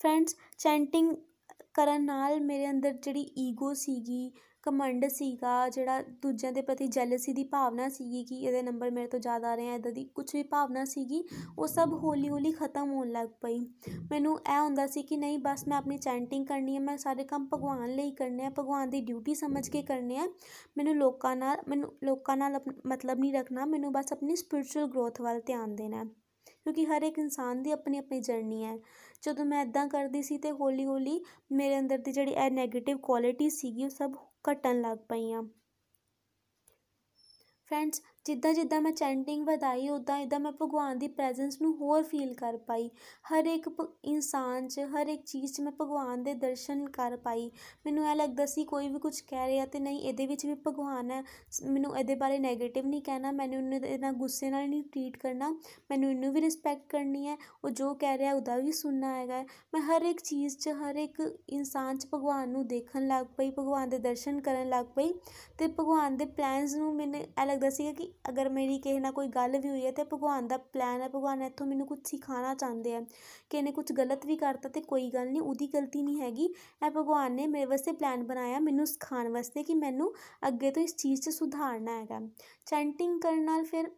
ਫਰੈਂਡਸ 0.00 0.36
ਚੈਂਟਿੰਗ 0.58 1.16
ਕਰਨ 1.74 2.04
ਨਾਲ 2.04 2.40
ਮੇਰੇ 2.40 2.70
ਅੰਦਰ 2.70 2.92
ਜਿਹੜੀ 2.92 3.20
ਈਗੋ 3.20 3.74
ਸੀਗੀ, 3.74 4.32
ਘਮੰਡ 4.68 5.06
ਸੀਗਾ, 5.06 5.68
ਜਿਹੜਾ 5.68 6.02
ਦੂਜਿਆਂ 6.02 6.52
ਦੇ 6.52 6.62
ਪ੍ਰਤੀ 6.62 6.86
ਜੈਲਸੀ 6.86 7.32
ਦੀ 7.32 7.44
ਭਾਵਨਾ 7.44 7.88
ਸੀਗੀ 7.88 8.24
ਕਿ 8.24 8.36
ਇਹਦੇ 8.36 8.62
ਨੰਬਰ 8.62 8.90
ਮੇਰੇ 8.90 9.06
ਤੋਂ 9.06 9.18
ਜ਼ਿਆਦਾ 9.20 9.50
ਆ 9.50 9.54
ਰਹੇ 9.54 9.68
ਆ 9.68 9.74
ਇੱਦਾਂ 9.74 9.92
ਦੀ 9.92 10.04
ਕੁਛ 10.04 10.34
ਵੀ 10.34 10.42
ਭਾਵਨਾ 10.42 10.84
ਸੀਗੀ, 10.84 11.24
ਉਹ 11.58 11.66
ਸਭ 11.66 11.92
ਹੌਲੀ 11.92 12.28
ਹੌਲੀ 12.28 12.52
ਖ਼ਤਮ 12.52 12.90
ਹੋਣ 12.90 13.10
ਲੱਗ 13.10 13.28
ਪਈ। 13.28 13.60
ਮੈਨੂੰ 14.10 14.38
ਇਹ 14.38 14.60
ਹੁੰਦਾ 14.60 14.86
ਸੀ 14.86 15.02
ਕਿ 15.02 15.16
ਨਹੀਂ, 15.16 15.38
ਬਸ 15.38 15.68
ਮੈਂ 15.68 15.78
ਆਪਣੀ 15.78 15.98
ਚੈਂਟਿੰਗ 15.98 16.46
ਕਰਨੀ 16.46 16.74
ਹੈ 16.74 16.80
ਮੈਂ 16.80 16.96
ਸਾਰੇ 16.96 17.24
ਕੰਮ 17.24 17.48
ਭਗਵਾਨ 17.54 17.94
ਲਈ 17.94 18.10
ਕਰਨੇ 18.10 18.44
ਆ, 18.44 18.50
ਭਗਵਾਨ 18.50 18.90
ਦੀ 18.90 19.00
ਡਿਊਟੀ 19.00 19.34
ਸਮਝ 19.34 19.68
ਕੇ 19.68 19.82
ਕਰਨੇ 19.82 20.18
ਆ। 20.18 20.28
ਮੈਨੂੰ 20.76 20.96
ਲੋਕਾਂ 20.96 21.36
ਨਾਲ, 21.36 21.56
ਮੈਨੂੰ 21.68 21.92
ਲੋਕਾਂ 22.04 22.36
ਨਾਲ 22.36 22.60
ਮਤਲਬ 22.86 23.18
ਨਹੀਂ 23.18 23.32
ਰੱਖਣਾ, 23.32 23.64
ਮੈਨੂੰ 23.64 23.92
ਬਸ 23.92 24.12
ਆਪਣੀ 24.12 24.36
ਸਪਿਰਚੁਅਲ 24.36 24.86
ਗਰੋਥ 24.86 25.20
ਵੱਲ 25.20 25.40
ਧਿਆਨ 25.40 25.76
ਦੇਣਾ। 25.76 26.04
ਕਿਉਂਕਿ 26.66 26.84
ਹਰ 26.86 27.02
ਇੱਕ 27.02 27.18
ਇਨਸਾਨ 27.18 27.62
ਦੀ 27.62 27.70
ਆਪਣੀ 27.70 27.98
ਆਪਣੀ 27.98 28.20
ਜਰਨੀ 28.20 28.64
ਹੈ। 28.64 28.76
ਜਦੋਂ 29.22 29.44
ਮੈਂ 29.44 29.62
ਇੱਦਾਂ 29.62 29.86
ਕਰਦੀ 29.88 30.22
ਸੀ 30.22 30.38
ਤਾਂ 30.38 30.52
ਹੌਲੀ 30.52 30.84
ਹੌਲੀ 30.84 31.20
ਮੇਰੇ 31.52 31.78
ਅੰਦਰ 31.78 31.98
ਦੀ 31.98 32.12
ਜਿਹੜੀ 32.12 32.32
ਇਹ 32.32 32.50
ਨੈਗੇਟਿਵ 32.50 32.98
ਕੁਆਲਿਟੀ 32.98 33.50
ਸੀਗੀ 33.50 33.84
ਉਹ 33.84 33.90
ਸਭ 33.90 34.14
ਘਟਣ 34.52 34.80
ਲੱਗ 34.80 34.98
ਪਈਆਂ। 35.08 35.42
ਫਰੈਂਡਸ 37.70 38.02
ਜਿੱਦਾਂ 38.26 38.52
ਜਿੱਦਾਂ 38.54 38.80
ਮੈਂ 38.80 38.90
ਚੈਂਟਿੰਗ 38.92 39.46
ਵਧਾਈ 39.46 39.88
ਉੱਦਾਂ 39.88 40.18
ਇੱਦਾਂ 40.18 40.38
ਮੈਂ 40.40 40.52
ਭਗਵਾਨ 40.52 40.98
ਦੀ 40.98 41.08
ਪ੍ਰੈਜੈਂਸ 41.08 41.60
ਨੂੰ 41.62 41.72
ਹੋਰ 41.76 42.02
ਫੀਲ 42.02 42.34
ਕਰ 42.34 42.56
ਪਾਈ। 42.56 42.88
ਹਰ 43.32 43.46
ਇੱਕ 43.46 43.68
ਇਨਸਾਨ 44.04 44.68
'ਚ, 44.68 44.80
ਹਰ 44.92 45.08
ਇੱਕ 45.08 45.24
ਚੀਜ਼ 45.26 45.52
'ਚ 45.52 45.60
ਮੈਂ 45.60 45.72
ਭਗਵਾਨ 45.72 46.22
ਦੇ 46.22 46.34
ਦਰਸ਼ਨ 46.34 46.86
ਕਰ 46.88 47.16
ਪਾਈ। 47.16 47.50
ਮੈਨੂੰ 47.86 48.06
ਇਹ 48.06 48.14
ਲੱਗਦਾ 48.16 48.46
ਸੀ 48.46 48.64
ਕੋਈ 48.64 48.88
ਵੀ 48.88 48.98
ਕੁਝ 48.98 49.20
ਕਹਿ 49.20 49.46
ਰਿਹਾ 49.48 49.66
ਤੇ 49.66 49.78
ਨਹੀਂ, 49.78 50.00
ਇਹਦੇ 50.00 50.26
ਵਿੱਚ 50.26 50.44
ਵੀ 50.46 50.54
ਭਗਵਾਨ 50.66 51.10
ਹੈ। 51.10 51.22
ਮੈਨੂੰ 51.64 51.96
ਇਹਦੇ 51.98 52.14
ਬਾਰੇ 52.14 52.38
ਨੈਗੇਟਿਵ 52.38 52.86
ਨਹੀਂ 52.86 53.02
ਕਹਿਣਾ, 53.02 53.32
ਮੈਨੂੰ 53.32 53.58
ਇਹਨੂੰ 53.58 53.80
ਇਹਨਾਂ 53.80 54.12
ਗੁੱਸੇ 54.12 54.50
ਨਾਲ 54.50 54.68
ਨਹੀਂ 54.68 54.82
ਟਰੀਟ 54.84 55.16
ਕਰਨਾ, 55.16 55.50
ਮੈਨੂੰ 55.90 56.10
ਇਹਨੂੰ 56.10 56.32
ਵੀ 56.32 56.40
ਰਿਸਪੈਕਟ 56.40 56.86
ਕਰਨੀ 56.88 57.26
ਹੈ। 57.26 57.36
ਉਹ 57.64 57.70
ਜੋ 57.70 57.92
ਕਹਿ 57.94 58.18
ਰਿਹਾ, 58.18 58.34
ਉਹਦਾ 58.34 58.56
ਵੀ 58.56 58.72
ਸੁਣਨਾ 58.72 59.14
ਹੈਗਾ 59.14 59.42
ਮੈਂ 59.74 59.80
ਹਰ 59.82 60.02
ਇੱਕ 60.02 60.20
ਚੀਜ਼ 60.20 60.58
'ਚ, 60.58 60.68
ਹਰ 60.80 60.96
ਇੱਕ 60.96 61.20
ਇਨਸਾਨ 61.48 61.98
'ਚ 61.98 62.06
ਭਗਵਾਨ 62.14 62.48
ਨੂੰ 62.48 62.66
ਦੇਖਣ 62.68 63.06
ਲੱਗ 63.08 63.26
ਪਈ, 63.36 63.50
ਭਗਵਾਨ 63.50 63.88
ਦੇ 63.88 63.98
ਦਰਸ਼ਨ 63.98 64.40
ਕਰਨ 64.40 64.68
ਲੱਗ 64.68 64.86
ਪਈ 64.96 65.12
ਤੇ 65.58 65.66
ਭਗਵਾਨ 65.68 66.16
ਦੇ 66.16 66.24
ਪਲਾਨਸ 66.26 66.74
ਨੂੰ 66.74 66.94
ਮੈਨੂੰ 66.94 67.20
ਇਹ 67.20 67.46
ਲੱਗਦਾ 67.46 67.70
ਸੀਗਾ 67.70 67.92
ਕਿ 67.92 68.09
ਅਗਰ 68.28 68.48
ਮੇਰੀ 68.48 68.78
ਕਿਸੇ 68.78 69.00
ਨਾਲ 69.00 69.12
ਕੋਈ 69.12 69.28
ਗੱਲ 69.28 69.58
ਵੀ 69.58 69.68
ਹੋਈ 69.68 69.86
ਹੈ 69.86 69.90
ਤੇ 69.90 70.04
ਭਗਵਾਨ 70.04 70.48
ਦਾ 70.48 70.56
ਪਲਾਨ 70.56 71.00
ਹੈ, 71.00 71.08
ਭਗਵਾਨ 71.08 71.42
ਇੱਥੋਂ 71.42 71.66
ਮੈਨੂੰ 71.66 71.86
ਕੁਝ 71.86 71.98
ਸਿਖਾਉਣਾ 72.04 72.54
ਚਾਹੁੰਦੇ 72.54 72.94
ਆ। 72.96 73.00
ਕਿ 73.50 73.58
ਇਹਨੇ 73.58 73.72
ਕੁਝ 73.72 73.92
ਗਲਤ 73.92 74.26
ਵੀ 74.26 74.36
ਕਰਤਾ 74.36 74.68
ਤੇ 74.68 74.80
ਕੋਈ 74.80 75.10
ਗੱਲ 75.10 75.30
ਨਹੀਂ, 75.30 75.42
ਉਹਦੀ 75.42 75.66
ਗਲਤੀ 75.66 76.02
ਨਹੀਂ 76.02 76.20
ਹੈਗੀ। 76.20 76.44
ਇਹ 76.86 76.90
ਭਗਵਾਨ 76.90 77.32
ਨੇ 77.32 77.46
ਮੇਰੇ 77.46 77.64
ਵਾਸਤੇ 77.64 77.92
ਪਲਾਨ 77.92 78.22
ਬਣਾਇਆ 78.22 78.58
ਮੈਨੂੰ 78.58 78.86
ਸਿਖਾਉਣ 78.86 79.28
ਵਾਸਤੇ 79.28 79.62
ਕਿ 79.62 79.74
ਮੈਨੂੰ 79.74 80.14
ਅੱਗੇ 80.48 80.70
ਤੋਂ 80.70 80.82
ਇਸ 80.82 80.96
ਚੀਜ਼ 80.96 81.20
'ਚ 81.20 81.28
ਸੁਧਾਰਨਾ 81.28 81.98
ਹੈਗਾ। 82.00 82.20
ਚੈਂਟਿੰਗ 82.66 83.20
ਕਰਨ 83.20 83.42
ਨਾਲ 83.42 83.64
ਫਿਰ 83.64 83.90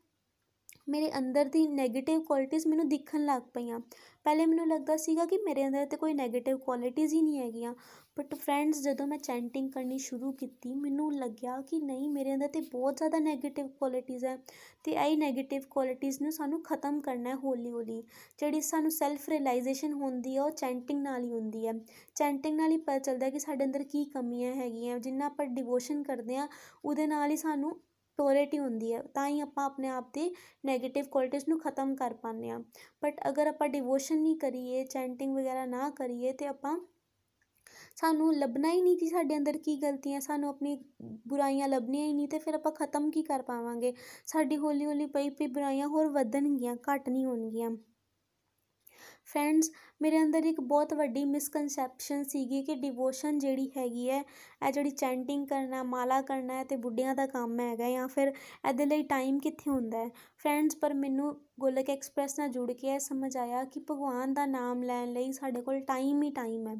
ਮੇਰੇ 0.89 1.11
ਅੰਦਰ 1.19 1.45
ਦੀ 1.45 1.67
ਨੈਗੇਟਿਵ 1.69 2.23
ਕੁਆਲਿਟੀਜ਼ 2.23 2.67
ਮੈਨੂੰ 2.67 2.89
ਦਿਖਣ 2.89 3.25
ਲੱਗ 3.25 3.43
ਪਈਆਂ। 3.55 3.81
ਪਹਿਲੇ 4.25 4.47
ਮੈਨੂੰ 4.47 4.69
ਲੱਗਦਾ 4.69 4.97
ਸੀਗਾ 4.97 5.25
ਕਿ 5.25 5.39
ਮੇਰੇ 5.39 5.67
ਅੰਦਰ 5.67 5.87
ਤੇ 5.87 5.97
ਕੋਈ 5.97 6.15
ਨੈਗੇਟਿਵ 6.15 6.59
ਕੁਆਲਿਟੀਜ਼ 6.59 7.15
ਹੀ 7.15 7.23
ਨਹੀਂ 7.23 7.39
ਹੈਗੀਆਂ। 7.39 7.75
ਬਟ 8.17 8.35
ਫਰੈਂਡਸ 8.35 8.81
ਜਦੋਂ 8.83 9.07
ਮੈਂ 9.07 9.19
ਚੈਂਟਿੰਗ 9.19 9.71
ਕਰਨੀ 9.73 9.99
ਸ਼ੁਰੂ 9.99 10.33
ਕੀਤੀ, 10.33 10.75
ਮੈਨੂੰ 10.75 11.13
ਲੱਗਿਆ 11.15 11.61
ਕਿ 11.61 11.79
ਨਹੀਂ, 11.79 12.09
ਮੇਰੇ 12.11 12.35
ਅੰਦਰ 12.35 12.49
ਤੇ 12.49 12.61
ਬਹੁਤ 12.63 12.97
ਜ਼ਿਆਦਾ 12.97 13.19
ਨੈਗੇਟਿਵ 13.19 13.69
ਕੁਆਲਿਟੀਜ਼ 13.69 14.25
ਹੈ 14.25 14.37
ਤੇ 14.85 14.93
ਇਹ 14.93 15.17
ਨੈਗੇਟਿਵ 15.19 15.63
ਕੁਆਲਿਟੀਜ਼ 15.71 16.21
ਨੂੰ 16.23 16.33
ਸਾਨੂੰ 16.33 16.63
ਖਤਮ 16.63 17.01
ਕਰਨਾ 17.01 17.31
ਹੈ 17.31 17.37
ਹੌਲੀ 17.45 17.71
ਹੌਲੀ 17.71 18.03
ਜਿਹੜੀ 18.39 18.61
ਸਾਨੂੰ 18.61 18.91
ਸੈਲਫ 18.91 19.29
ਰਿਅਲਾਈਜੇਸ਼ਨ 19.29 19.93
ਹੁੰਦੀ 19.93 20.37
ਹੈ, 20.37 20.43
ਉਹ 20.43 20.51
ਚੈਂਟਿੰਗ 20.51 21.03
ਨਾਲ 21.03 21.23
ਹੀ 21.25 21.31
ਹੁੰਦੀ 21.31 21.67
ਹੈ। 21.67 21.73
ਚੈਂਟਿੰਗ 22.15 22.57
ਨਾਲ 22.57 22.71
ਹੀ 22.71 22.77
ਪਤਾ 22.77 22.99
ਚੱਲਦਾ 22.99 23.31
ਕਿ 23.31 23.39
ਸਾਡੇ 23.39 23.65
ਅੰਦਰ 23.65 23.83
ਕੀ 23.83 24.05
ਕਮੀਆਂ 24.05 24.55
ਹੈਗੀਆਂ, 24.55 24.99
ਜਿੰਨਾ 24.99 25.27
ਆਪਾਂ 25.27 25.47
ਡਿਵੋਸ਼ਨ 25.47 26.03
ਕਰਦੇ 26.03 26.37
ਆ 26.37 26.49
ਉਹਦੇ 26.85 27.07
ਨਾਲ 27.07 27.31
ਹੀ 27.31 27.37
ਸਾਨੂੰ 27.37 27.75
ਪਿਓਰਿਟੀ 28.19 28.59
ਹੁੰਦੀ 28.59 28.93
ਹੈ। 28.93 29.03
ਤਾਂ 29.15 29.29
ਹੀ 29.29 29.41
ਆਪਾਂ 29.41 29.65
ਆਪਣੇ 29.65 29.89
ਆਪ 29.89 30.13
ਦੀ 30.15 30.31
ਨੈਗੇਟਿਵ 30.67 31.05
ਕੁਆਲਿਟੀਜ਼ 31.05 31.45
ਨੂੰ 31.49 31.59
ਖਤਮ 31.61 31.95
ਕਰ 31.95 32.15
ਪਾਉਂਦੇ 32.15 32.51
ਹਾਂ। 32.51 32.61
ਬਟ 33.03 33.21
ਅਗਰ 33.29 33.47
ਆਪਾਂ 33.47 33.69
ਡਿਵੋਸ਼ਨ 33.69 34.19
ਨਹੀਂ 34.19 34.37
ਕਰੀਏ 34.37 34.85
ਚੈਂਟਿੰਗ 34.85 35.37
ਵਗੈਰਾ 35.37 35.65
ਨਾ 35.67 35.91
ਕਰੀਏ, 35.91 36.33
ਤੇ 36.33 36.47
ਆਪਾਂ 36.47 36.79
ਸਾਨੂੰ 37.97 38.35
ਲੱਭਣਾ 38.35 38.71
ਹੀ 38.73 38.81
ਨਹੀਂ 38.83 38.97
ਕਿ 38.97 39.07
ਸਾਡੇ 39.07 39.37
ਅੰਦਰ 39.37 39.59
ਕੀ 39.59 39.77
ਗਲਤੀਆਂ, 39.77 40.21
ਸਾਨੂੰ 40.21 40.49
ਆਪਣੀ 40.51 40.77
ਬੁਰਾਈਆਂ 41.29 41.69
ਲੱਭਣੀਆਂ 41.69 42.07
ਹੀ 42.07 42.13
ਨਹੀਂ 42.13 42.29
ਤੇ 42.29 42.39
ਫਿਰ 42.39 42.55
ਆਪਾਂ 42.55 42.73
ਖਤਮ 42.73 43.11
ਕੀ 43.11 43.23
ਕਰ 43.23 43.43
ਪਾਵਾਂਗੇ? 43.43 43.95
ਸਾਡੀ 44.27 44.57
ਹੌਲੀ 44.57 44.85
ਹੌਲੀ 44.87 45.07
ਪਈ 45.07 45.31
ਪਈ 45.31 45.47
ਬੁਰਾਈਆਂ 45.47 45.89
ਹੋਰ 45.89 46.09
ਵਧਣਗੀਆਂ, 46.09 46.77
ਘੱਟ 46.77 47.09
ਨਹੀਂ 47.09 47.25
ਹੋਣਗੀਆਂ। 47.27 47.71
ਫਰੈਂਡਸ 49.25 49.71
ਮੇਰੇ 50.03 50.23
ਅੰਦਰ 50.23 50.45
ਇੱਕ 50.45 50.61
ਬਹੁਤ 50.61 50.95
ਵੱਡੀ 50.95 51.25
ਮਿਸਕਨਸੈਪਸ਼ਨ 51.25 52.25
ਸੀਗੀ 52.25 52.63
ਕਿ 52.63 52.75
ਡਿਵੋਸ਼ਨ 52.75 53.39
ਜਿਹੜੀ 53.39 53.71
ਹੈਗੀ 53.77 54.09
ਹੈ, 54.11 54.23
ਇਹ 54.69 54.73
ਜਿਹੜੀ 54.73 54.91
ਚੈਂਟਿੰਗ 54.91 55.47
ਕਰਨਾ, 55.47 55.83
ਮਾਲਾ 55.83 56.21
ਕਰਨਾ 56.23 56.55
ਹੈ 56.55 56.65
ਤੇ 56.65 56.77
ਬੁੱਢਿਆਂ 56.77 57.15
ਦਾ 57.15 57.27
ਕੰਮ 57.27 57.61
ਹੈਗਾ 57.61 57.91
ਜਾਂ 57.91 58.09
ਫਿਰ 58.09 58.29
ਇਹਦੇ 58.69 58.87
ਲਈ 58.87 59.03
ਟਾਈਮ 59.03 59.39
ਕਿੱਥੇ 59.39 59.71
ਹੁੰਦਾ 59.71 59.99
ਹੈ? 59.99 60.09
ਫਰੈਂਡਸ 60.37 60.77
ਪਰ 60.77 60.95
ਮੈਨੂੰ 60.95 61.41
ਗੋਲਕ 61.61 61.91
ਐਕਸਪ੍ਰੈਸ 61.91 62.39
ਨਾਲ 62.39 62.49
ਜੁੜ 62.49 62.73
ਕੇ 62.73 62.89
ਇਹ 62.89 62.99
ਸਮਝ 62.99 63.37
ਆਇਆ 63.37 63.65
ਕਿ 63.65 63.81
ਭਗਵਾਨ 63.81 64.35
ਦਾ 64.35 64.47
ਨਾਮ 64.47 64.83
ਲੈਣ 64.83 65.13
ਲਈ 65.13 65.33
ਸਾਡੇ 65.33 65.63
ਕੋਲ 65.63 65.81
ਟਾਈਮ 65.81 66.23
ਹੀ 66.23 66.31
ਟਾਈਮ 66.31 66.69
ਹੈ। 66.69 66.77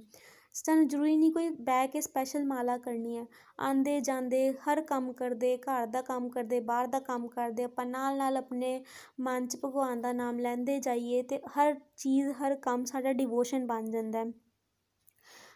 ਸਾਨੂੰ 0.55 0.87
ਜ਼ਰੂਰੀ 0.89 1.17
ਨਹੀਂ 1.17 1.33
ਕੋਈ 1.33 1.49
ਬਹਿ 1.61 1.89
ਕੇ 1.89 2.01
ਸਪੈਸ਼ਲ 2.01 2.45
ਮਾਲਾ 2.45 2.77
ਕਰਨੀ 2.79 3.17
ਹੈ। 3.19 3.25
ਆਉਂਦੇ 3.61 4.01
ਜਾਂਦੇ 4.01 4.53
ਹਰ 4.53 4.81
ਕੰਮ 4.81 5.13
ਕਰਦੇ, 5.13 5.57
ਘਰ 5.59 5.87
ਦਾ 5.87 6.03
ਕੰਮ 6.03 6.29
ਕਰਦੇ, 6.29 6.61
ਬਾਹਰ 6.61 6.87
ਦਾ 6.87 7.01
ਕੰਮ 7.01 7.29
ਕਰਦੇ, 7.29 7.65
ਆਪਾਂ 7.65 7.87
ਨਾਲ 7.87 8.17
ਨਾਲ 8.17 8.37
ਆਪਣੇ 8.37 8.85
ਮਨ 9.21 9.47
'ਚ 9.47 9.57
ਭਗਵਾਨ 9.65 10.01
ਦਾ 10.01 10.13
ਨਾਮ 10.13 10.39
ਲੈਂਦੇ 10.39 10.79
ਜਾਈਏ 10.81 11.23
ਤੇ 11.23 11.41
ਹਰ 11.59 11.75
ਚੀਜ਼, 11.97 12.31
ਹਰ 12.43 12.55
ਕੰਮ 12.57 12.85
ਸਾਡਾ 12.85 13.13
ਡਿਵੋਸ਼ਨ 13.13 13.67
ਬਣ 13.67 13.91
ਜਾਂਦਾ 13.91 14.25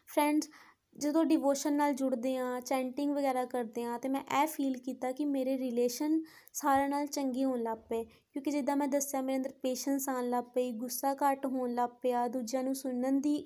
ਫਰੈਂਡਸ 0.06 0.48
ਜਦੋਂ 0.96 1.24
ਡਿਵੋਸ਼ਨ 1.24 1.72
ਨਾਲ 1.72 1.92
ਜੁੜਦੇ 1.94 2.36
ਆ 2.36 2.60
ਚੈਂਟਿੰਗ 2.60 3.12
ਵਗੈਰਾ 3.12 3.44
ਕਰਦੇ 3.44 3.84
ਆ 3.84 3.96
ਤੇ 3.98 4.08
ਮੈਂ 4.08 4.22
ਇਹ 4.42 4.46
ਫੀਲ 4.46 4.78
ਕੀਤਾ 4.78 5.10
ਕਿ 5.12 5.24
ਮੇਰੇ 5.24 5.56
ਰਿਲੇਸ਼ਨ 5.58 6.20
ਸਾਰਿਆਂ 6.52 6.88
ਨਾਲ 6.88 7.06
ਚੰਗੇ 7.06 7.44
ਹੋਣ 7.44 7.62
ਲੱਗ 7.62 7.78
ਪਏ। 7.78 8.04
ਕਿਉਂਕਿ 8.04 8.50
ਜਿੱਦਾਂ 8.50 8.76
ਮੈਂ 8.76 8.88
ਦੱਸਿਆ, 8.88 9.20
ਮੇਰੇ 9.20 9.36
ਅੰਦਰ 9.36 9.52
ਪੇਸ਼ੈਂਸ 9.62 10.08
ਆਉਣ 10.08 10.30
ਲੱਗ 10.30 10.44
ਪਈ, 10.44 10.70
ਗੁੱਸਾ 10.72 11.14
ਘੱਟ 11.14 11.46
ਹੋਣ 11.46 11.74
ਲੱਗ 11.74 11.90
ਪਿਆ, 12.02 12.26
ਦੂਜਿਆਂ 12.28 12.62
ਨੂੰ 12.62 12.74
ਸੁਣਨ 12.74 13.20
ਦੀ 13.20 13.36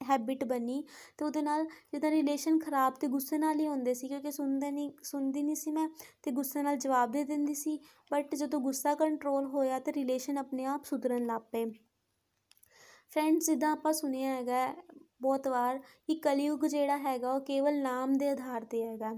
ਹੈਬਿਟ 0.00 0.44
ਬਣੀ 0.44 0.80
ਅਤੇ 0.82 1.24
ਉਹਦੇ 1.24 1.42
ਨਾਲ 1.42 1.64
ਜਿੱਦਾਂ 1.92 2.10
ਰਿਲੇਸ਼ਨ 2.10 2.58
ਖਰਾਬ 2.58 2.94
ਅਤੇ 2.94 3.06
ਗੁੱਸੇ 3.08 3.38
ਨਾਲ 3.38 3.60
ਹੀ 3.60 3.66
ਹੁੰਦੇ 3.66 3.94
ਸੀ 3.94 4.08
ਕਿਉਂਕਿ 4.08 4.30
ਸੁਣਦੇ 4.30 4.70
ਨਹੀਂ 4.70 4.90
ਸੁਣਦੀ 5.02 5.42
ਨਹੀਂ 5.42 5.56
ਸੀ 5.56 5.70
ਮੈਂ 5.70 5.86
ਅਤੇ 5.88 6.30
ਗੁੱਸੇ 6.30 6.62
ਨਾਲ 6.62 6.76
ਜਵਾਬ 6.76 7.12
ਦੇ 7.12 7.24
ਦਿੰਦੀ 7.24 7.54
ਸੀ। 7.54 7.78
ਬਟ 8.10 8.34
ਜਦੋਂ 8.34 8.60
ਗੁੱਸਾ 8.60 8.94
ਕੰਟਰੋਲ 8.94 9.46
ਹੋਇਆ 9.46 9.78
ਤਾਂ 9.78 9.92
ਰਿਲੇਸ਼ਨ 9.92 10.38
ਆਪਣੇ 10.38 10.64
ਆਪ 10.64 10.84
ਸੁਧਰਨ 10.84 11.26
ਲੱਗ 11.26 11.40
ਪਏ। 11.52 11.64
ਫਰੈਂਡਸ 13.12 13.46
ਜਿੱਦਾਂ 13.46 13.70
ਆਪਾਂ 13.72 13.92
ਸੁਣਿਆ 13.92 14.34
ਹੈਗਾ, 14.34 14.66
ਬਹੁਤ 15.20 15.48
ਵਾਰ 15.48 15.78
ਕਿ 16.06 16.14
ਕਲਯੁਗ 16.14 16.66
ਜਿਹੜਾ 16.66 16.96
ਹੈਗਾ 16.98 17.32
ਉਹ 17.32 17.40
ਕੇਵਲ 17.40 17.80
ਨਾਮ 17.82 18.12
ਦੇ 18.12 18.28
ਆਧਾਰ 18.28 18.64
'ਤੇ 18.64 18.82
ਹੈਗਾ। 18.82 19.12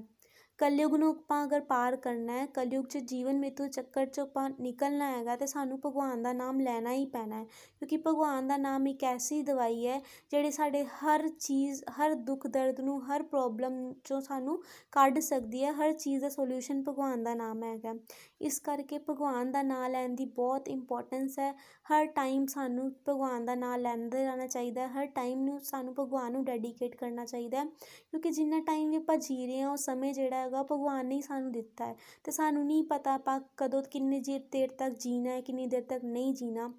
ਕਲਯੁਗ 0.58 0.94
ਨੂੰ 0.94 1.08
ਆਪਾਂ 1.10 1.44
ਅਗਰ 1.44 1.60
ਪਾਰ 1.60 1.96
ਕਰਨਾ 1.96 2.32
ਹੈ, 2.32 2.46
ਕਲਯੁਗ 2.46 2.84
'ਚ 2.84 2.98
ਜੀਵਨ 2.98 3.38
ਮ੍ਰਿਤੂ 3.38 3.66
ਚੱਕਰ 3.68 4.06
'ਚੋਂ 4.06 4.24
ਆਪਾਂ 4.24 4.48
ਨਿਕਲਣਾ 4.60 5.10
ਹੈਗਾ 5.10 5.36
ਤੇ 5.36 5.46
ਸਾਨੂੰ 5.46 5.78
ਭਗਵਾਨ 5.84 6.22
ਦਾ 6.22 6.32
ਨਾਮ 6.32 6.60
ਲੈਣਾ 6.60 6.92
ਹੀ 6.92 7.04
ਪੈਣਾ 7.06 7.36
ਹੈ। 7.36 7.44
ਕਿਉਂਕਿ 7.78 7.96
ਭਗਵਾਨ 7.96 8.48
ਦਾ 8.48 8.56
ਨਾਮ 8.56 8.86
ਇੱਕ 8.86 9.04
ਐਸੀ 9.04 9.42
ਦਵਾਈ 9.42 9.86
ਹੈ 9.86 10.00
ਜਿਹੜੀ 10.30 10.50
ਸਾਡੇ 10.50 10.84
ਹਰ 10.96 11.28
ਚੀਜ਼, 11.30 11.82
ਹਰ 11.98 12.14
ਦੁੱਖ 12.14 12.46
ਦਰਦ 12.46 12.80
ਨੂੰ, 12.80 13.00
ਹਰ 13.02 13.22
ਪ੍ਰੋਬਲਮ 13.24 13.92
'ਚੋਂ 14.04 14.20
ਸਾਨੂੰ 14.20 14.58
ਕੱਢ 14.92 15.18
ਸਕਦੀ 15.20 15.64
ਹੈ, 15.64 15.72
ਹਰ 15.72 15.92
ਚੀਜ਼ 15.94 16.22
ਦਾ 16.22 16.28
ਸੋਲਿਊਸ਼ਨ 16.28 16.82
ਭਗਵਾਨ 16.82 17.22
ਦਾ 17.24 17.34
ਨਾਮ 17.34 17.62
ਹੈਗਾ। 17.64 17.94
ਇਸ 18.40 18.58
ਕਰਕੇ 18.60 18.98
ਭਗਵਾਨ 19.08 19.52
ਦਾ 19.52 19.62
ਨਾਮ 19.62 19.90
ਲੈਣ 19.92 20.14
ਦੀ 20.14 20.24
ਬਹੁਤ 20.36 20.68
ਇੰਪੋਰਟੈਂਸ 20.68 21.38
ਹੈ। 21.38 21.52
ਹਰ 21.86 22.06
ਟਾਈਮ 22.16 22.46
ਸਾਨੂੰ 22.46 22.90
ਭਗਵਾਨ 23.08 23.44
ਦਾ 23.44 23.54
ਨਾਮ 23.54 23.80
ਲੈਂਦੇ 23.80 24.24
ਰਹਿਣਾ 24.24 24.46
ਚਾਹੀਦਾ 24.46 24.86
ਹਰ 24.88 25.06
ਟਾਈਮ 25.14 25.44
ਨੂੰ 25.44 25.58
ਸਾਨੂੰ 25.62 25.94
ਭਗਵਾਨ 25.94 26.32
ਨੂੰ 26.32 26.44
ਡੈਡੀਕੇਟ 26.44 26.96
ਕਰਨਾ 26.96 27.24
ਚਾਹੀਦਾ 27.24 27.64
ਕਿਉਂਕਿ 27.64 28.30
ਜਿੰਨਾ 28.30 28.60
ਟਾਈਮ 28.66 28.90
ਵੀ 28.90 28.96
ਆਪਾਂ 28.96 29.16
ਜੀ 29.18 29.46
ਰਹੇ 29.46 29.60
ਹਾਂ, 29.60 29.70
ਉਹ 29.70 29.76
ਸਮੇਂ 29.78 30.12
ਜਿਹੜਾ 30.14 30.47
ਹੈਗਾ, 30.48 30.62
ਭਗਵਾਨ 30.62 31.06
ਨੇ 31.06 31.20
ਸਾਨੂੰ 31.20 31.52
ਦਿੱਤਾ 31.52 31.86
ਹੈ। 31.86 31.96
ਤੇ 32.24 32.32
ਸਾਨੂੰ 32.32 32.66
ਨਹੀਂ 32.66 32.84
ਪਤਾ 32.84 33.14
ਆਪਾਂ 33.14 33.40
ਕਦੋਂ, 33.56 33.82
ਕਿੰਨੀ 33.82 34.20
ਦੇਰ 34.20 34.70
ਤੱਕ 34.70 34.94
ਜੀਣਾ 34.94 35.30
ਹੈ, 35.30 35.40
ਕਿੰਨੀ 35.40 35.66
ਦੇਰ 35.66 35.82
ਤੱਕ 35.82 36.04
ਨਹੀਂ 36.04 36.34
ਜੀਣਾ। 36.34 36.74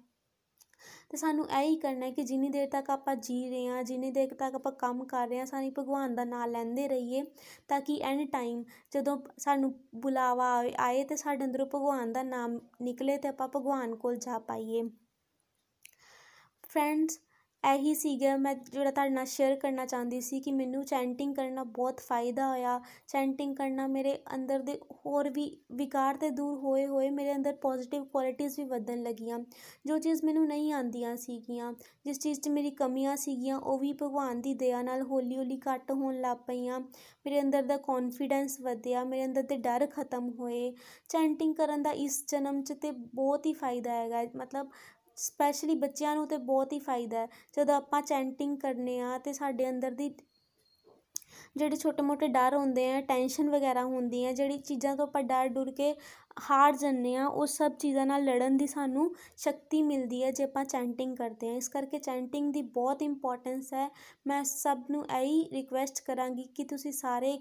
ਤੇ 1.10 1.16
ਸਾਨੂੰ 1.16 1.48
ਇਹ 1.50 1.60
ਹੀ 1.60 1.76
ਕਰਨਾ 1.76 2.06
ਹੈ 2.06 2.10
ਕਿ 2.10 2.22
ਜਿੰਨੀ 2.22 2.48
ਦੇਰ 2.48 2.68
ਤੱਕ 2.68 2.90
ਆਪਾਂ 2.90 3.16
ਜੀ 3.16 3.50
ਰਹੇ 3.50 3.68
ਹਾਂ, 3.68 3.84
ਜਿੰਨੀ 3.84 4.10
ਦੇਰ 4.10 4.34
ਤੱਕ 4.34 4.54
ਆਪਾਂ 4.54 4.72
ਕੰਮ 4.72 5.04
ਕਰ 5.04 5.28
ਰਹੇ 5.28 5.38
ਹਾਂ 5.38 5.46
ਸਾਨੂੰ 5.46 5.72
ਭਗਵਾਨ 5.78 6.14
ਦਾ 6.14 6.24
ਨਾਮ 6.24 6.50
ਲੈਂਦੇ 6.50 6.88
ਰਹੀਏ, 6.88 7.22
ਤਾਂ 7.68 7.80
ਕਿ 7.80 8.00
ਐਨੀ 8.02 8.24
ਟਾਈਮ 8.24 8.64
ਜਦੋਂ 8.92 9.18
ਸਾਨੂੰ 9.38 9.74
ਬੁਲਾਵਾ 9.94 10.64
ਆਏ 10.78 11.04
ਤੇ 11.04 11.16
ਸਾਡੇ 11.16 11.44
ਅੰਦਰੋਂ 11.44 11.66
ਭਗਵਾਨ 11.66 12.12
ਦਾ 12.12 12.22
ਨਾਮ 12.22 12.60
ਨਿਕਲੇ 12.82 13.16
ਤੇ 13.16 13.28
ਆਪਾਂ 13.28 13.48
ਭਗਵਾਨ 13.48 13.96
ਕੋਲ 13.96 14.16
ਜਾ 14.16 14.38
ਪਾਈਏ। 14.38 14.82
ਫਰੈਂਡਸ 16.68 17.18
ਇਹੀ 17.64 17.94
ਸੀਗਾ। 17.94 18.36
ਮੈਂ 18.36 18.54
ਜਿਹੜਾ 18.54 18.90
ਤੁਹਾਡੇ 18.90 19.10
ਨਾਲ 19.10 19.26
ਸ਼ੇਅਰ 19.26 19.54
ਕਰਨਾ 19.56 19.84
ਚਾਹੁੰਦੀ 19.86 20.20
ਸੀ 20.20 20.40
ਕਿ 20.40 20.52
ਮੈਨੂੰ 20.52 20.84
ਚੈਂਟਿੰਗ 20.84 21.34
ਕਰਨਾ 21.34 21.64
ਬਹੁਤ 21.64 22.00
ਫਾਇਦਾ 22.00 22.46
ਹੋਇਆ। 22.48 22.78
ਚੈਂਟਿੰਗ 23.08 23.54
ਕਰਨਾ 23.56 23.86
ਮੇਰੇ 23.86 24.16
ਅੰਦਰ 24.34 24.58
ਦੇ 24.58 24.78
ਹੋਰ 25.06 25.28
ਵੀ 25.30 25.44
ਵਿਕਾਰ 25.72 26.16
ਤੇ 26.16 26.30
ਦੂਰ 26.30 26.56
ਹੋਏ 26.58 26.86
ਹੋਏ 26.86 27.10
ਮੇਰੇ 27.10 27.34
ਅੰਦਰ 27.34 27.56
ਪੋਜ਼ਿਟਿਵ 27.56 28.04
ਕੁਆਲਿਟੀਜ਼ 28.04 28.58
ਵੀ 28.60 28.64
ਵਧਣ 28.64 29.02
ਲੱਗੀਆਂ। 29.02 29.38
ਜੋ 29.86 29.98
ਚੀਜ਼ 29.98 30.24
ਮੈਨੂੰ 30.24 30.46
ਨਹੀਂ 30.46 30.72
ਆਉਂਦੀਆਂ 30.72 31.16
ਸੀਗੀਆਂ, 31.16 31.72
ਜਿਸ 32.04 32.20
ਚੀਜ਼ 32.20 32.40
'ਚ 32.40 32.48
ਮੇਰੀ 32.48 32.70
ਕਮੀਆਂ 32.70 33.16
ਸੀਗੀਆਂ, 33.16 33.58
ਉਹ 33.58 33.78
ਵੀ 33.78 33.92
ਭਗਵਾਨ 33.92 34.40
ਦੀ 34.40 34.54
ਦਇਆ 34.54 34.82
ਨਾਲ 34.82 35.02
ਹੌਲੀ 35.02 35.36
ਹੌਲੀ 35.36 35.60
ਘੱਟ 35.68 35.90
ਹੋਣ 35.92 36.20
ਲੱਗ 36.20 36.36
ਪਈਆਂ। 36.36 36.80
ਮੇਰੇ 36.80 37.40
ਅੰਦਰ 37.40 37.62
ਦਾ 37.62 37.76
ਕੌਨਫੀਡੈਂਸ 37.76 38.60
ਵਧਿਆ, 38.60 39.04
ਮੇਰੇ 39.04 39.24
ਅੰਦਰ 39.24 39.42
ਦੇ 39.42 39.56
ਡਰ 39.58 39.86
ਖਤਮ 39.86 40.28
ਹੋਏ। 40.30 40.72
ਚੈਂਟਿੰਗ 41.08 41.54
ਕਰਨ 41.54 41.82
ਦਾ 41.82 41.90
ਇਸ 41.90 42.24
ਜਨਮ 42.28 42.62
'ਚ 42.62 42.72
ਤੇ 42.72 42.90
ਬਹੁਤ 42.90 43.46
ਹੀ 43.46 43.52
ਫਾਇਦਾ 43.52 43.92
ਹੈਗਾ। 43.92 44.22
ਮਤਲਬ 44.36 44.70
ਸਪੈਸ਼ਲੀ 45.20 45.74
ਬੱਚਿਆਂ 45.74 46.14
ਨੂੰ 46.16 46.26
ਤਾਂ 46.28 46.38
ਬਹੁਤ 46.38 46.72
ਹੀ 46.72 46.78
ਫਾਇਦਾ 46.78 47.18
ਹੈ। 47.18 47.28
ਜਦੋਂ 47.56 47.74
ਆਪਾਂ 47.74 48.02
ਚੈਂਟਿੰਗ 48.02 48.56
ਕਰਨੇ 48.58 48.98
ਆ 49.00 49.16
ਅਤੇ 49.16 49.32
ਸਾਡੇ 49.32 49.68
ਅੰਦਰ 49.70 49.90
ਦੀ 49.90 50.14
ਜਿਹੜੇ 51.56 51.76
ਛੋਟੇ 51.76 52.02
ਮੋਟੇ 52.02 52.26
ਡਰ 52.28 52.56
ਹੁੰਦੇ 52.56 52.90
ਆ 52.92 53.00
ਟੈਨਸ਼ਨ 53.00 53.48
ਵਗੈਰਾ 53.50 53.82
ਹੁੰਦੀ 53.84 54.24
ਹੈ 54.24 54.32
ਜਿਹੜੀ 54.32 54.58
ਚੀਜ਼ਾਂ 54.58 54.96
ਤੋਂ 54.96 55.06
ਆਪਾਂ 55.06 55.22
ਡਰ 55.22 55.48
ਡੁਰ 55.48 55.70
ਕੇ 55.72 55.94
ਹਾਰ 56.40 56.76
ਜਾਂਦੇ 56.76 57.14
ਆ, 57.16 57.26
ਉਹ 57.26 57.46
ਸਭ 57.46 57.72
ਚੀਜ਼ਾਂ 57.72 58.06
ਨਾਲ 58.06 58.24
ਲੜਨ 58.24 58.56
ਦੀ 58.56 58.66
ਸਾਨੂੰ 58.66 59.14
ਸ਼ਕਤੀ 59.36 59.82
ਮਿਲਦੀ 59.82 60.22
ਹੈ 60.22 60.30
ਜੇ 60.30 60.44
ਆਪਾਂ 60.44 60.64
ਚੈਂਟਿੰਗ 60.64 61.16
ਕਰਦੇ 61.16 61.48
ਹਾਂ 61.48 61.56
ਇਸ 61.56 61.68
ਕਰਕੇ 61.68 61.98
ਚੈਂਟਿੰਗ 61.98 62.52
ਦੀ 62.52 62.62
ਬਹੁਤ 62.62 63.02
ਇੰਪੋਰਟੈਂਸ 63.02 63.72
ਹੈ। 63.74 63.88
ਮੈਂ 64.26 64.42
ਸਭ 64.44 64.84
ਨੂੰ 64.90 65.04
ਇਹੀ 65.06 65.44
ਰਿਕੁਐਸਟ 65.52 66.04
ਕਰਾਂਗੀ 66.06 66.42
ਕਿ 66.54 66.64
ਤੁਸੀਂ 66.64 66.92
ਸਾਰੇ 66.92 67.38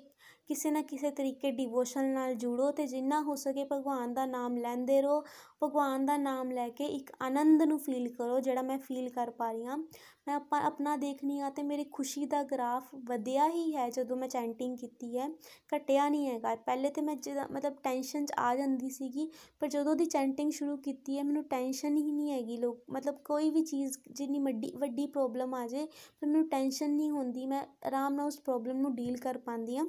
ਕਿਸੇ 0.49 0.69
ਨਾ 0.71 0.81
ਕਿਸੇ 0.81 1.09
ਤਰੀਕੇ 1.11 1.49
ਡਿਵੋਸ਼ਨ 1.51 2.05
ਨਾਲ 2.05 2.33
ਜੁੜੋ 2.35 2.69
ਅਤੇ 2.69 2.85
ਜਿੰਨਾ 2.87 3.21
ਹੋ 3.21 3.35
ਸਕੇ 3.35 3.63
ਭਗਵਾਨ 3.63 4.13
ਦਾ 4.13 4.25
ਨਾਮ 4.25 4.55
ਲੈਂਦੇ 4.57 5.01
ਰਹੋ। 5.01 5.21
ਭਗਵਾਨ 5.63 6.05
ਦਾ 6.05 6.15
ਨਾਮ 6.17 6.51
ਲੈ 6.51 6.67
ਕੇ 6.69 6.85
ਇੱਕ 6.85 7.11
ਆਨੰਦ 7.21 7.63
ਨੂੰ 7.63 7.77
ਫੀਲ 7.79 8.07
ਕਰੋ 8.13 8.39
ਜਿਹੜਾ 8.39 8.61
ਮੈਂ 8.61 8.77
ਫੀਲ 8.79 9.09
ਕਰ 9.09 9.29
ਪਾ 9.31 9.51
ਰਹੀ 9.51 9.65
ਹਾਂ। 9.65 9.77
ਮੈਂ 9.77 10.35
ਆਪਾਂ, 10.35 10.61
ਆਪਣਾ 10.61 10.95
ਦੇਖਣੀ 10.97 11.39
ਆ 11.39 11.47
ਅਤੇ 11.47 11.63
ਮੇਰੀ 11.63 11.83
ਖੁਸ਼ੀ 11.91 12.25
ਦਾ 12.25 12.41
ਗ੍ਰਾਫ 12.43 12.89
ਵਧਿਆ 13.05 13.47
ਹੀ 13.49 13.75
ਹੈ 13.75 13.89
ਜਦੋਂ 13.89 14.17
ਮੈਂ 14.17 14.27
ਚੈਂਟਿੰਗ 14.27 14.77
ਕੀਤੀ 14.77 15.17
ਹੈ। 15.17 15.27
ਘਟਿਆ 15.75 16.07
ਨਹੀਂ 16.09 16.27
ਹੈਗਾ। 16.27 16.55
ਪਹਿਲੇ 16.55 16.89
ਤਾਂ 16.89 17.03
ਮੈਂ 17.03 17.15
ਜਿਹਦਾ 17.15 17.47
ਮਤਲਬ 17.51 17.75
ਟੈਨਸ਼ਨ 17.83 18.25
'ਚ 18.25 18.33
ਆ 18.39 18.55
ਜਾਂਦੀ 18.55 18.89
ਸੀਗੀ, 18.89 19.29
ਪਰ 19.59 19.67
ਜਦੋਂ 19.67 19.95
ਦੀ 19.95 20.05
ਚੈਂਟਿੰਗ 20.05 20.51
ਸ਼ੁਰੂ 20.51 20.77
ਕੀਤੀ 20.77 21.17
ਹੈ, 21.17 21.23
ਮੈਨੂੰ 21.23 21.43
ਟੈਨਸ਼ਨ 21.43 21.97
ਹੀ 21.97 22.11
ਨਹੀਂ 22.11 22.31
ਹੈਗੀ। 22.31 22.57
ਲੋਕ, 22.57 22.83
ਮਤਲਬ 22.89 23.17
ਕੋਈ 23.25 23.49
ਵੀ 23.49 23.63
ਚੀਜ਼ 23.63 23.97
ਜਿੰਨੀ 24.11 24.39
ਵੱਡੀ 24.39 24.71
ਵੱਡੀ 24.77 25.07
ਪ੍ਰੋਬਲਮ 25.07 25.53
ਆ 25.55 25.65
ਜਾਏ 25.67 25.85
ਪਰ 25.85 26.27
ਮੈਨੂੰ 26.27 26.47
ਟੈਨਸ਼ਨ 26.49 26.91
ਨਹੀਂ 26.91 27.11
ਹੁੰਦੀ। 27.11 27.45
ਮੈਂ 27.45 27.63
ਆਰਾਮ 27.87 28.13
ਨਾਲ 28.13 28.27
ਉਸ 28.27 28.39
ਪ੍ਰੋਬਲਮ 28.41 28.81
ਨੂੰ 28.81 28.95
ਡੀਲ 28.95 29.17
ਕਰ 29.17 29.37
ਪਾਉਂਦੀ 29.37 29.77
ਹਾਂ। 29.77 29.85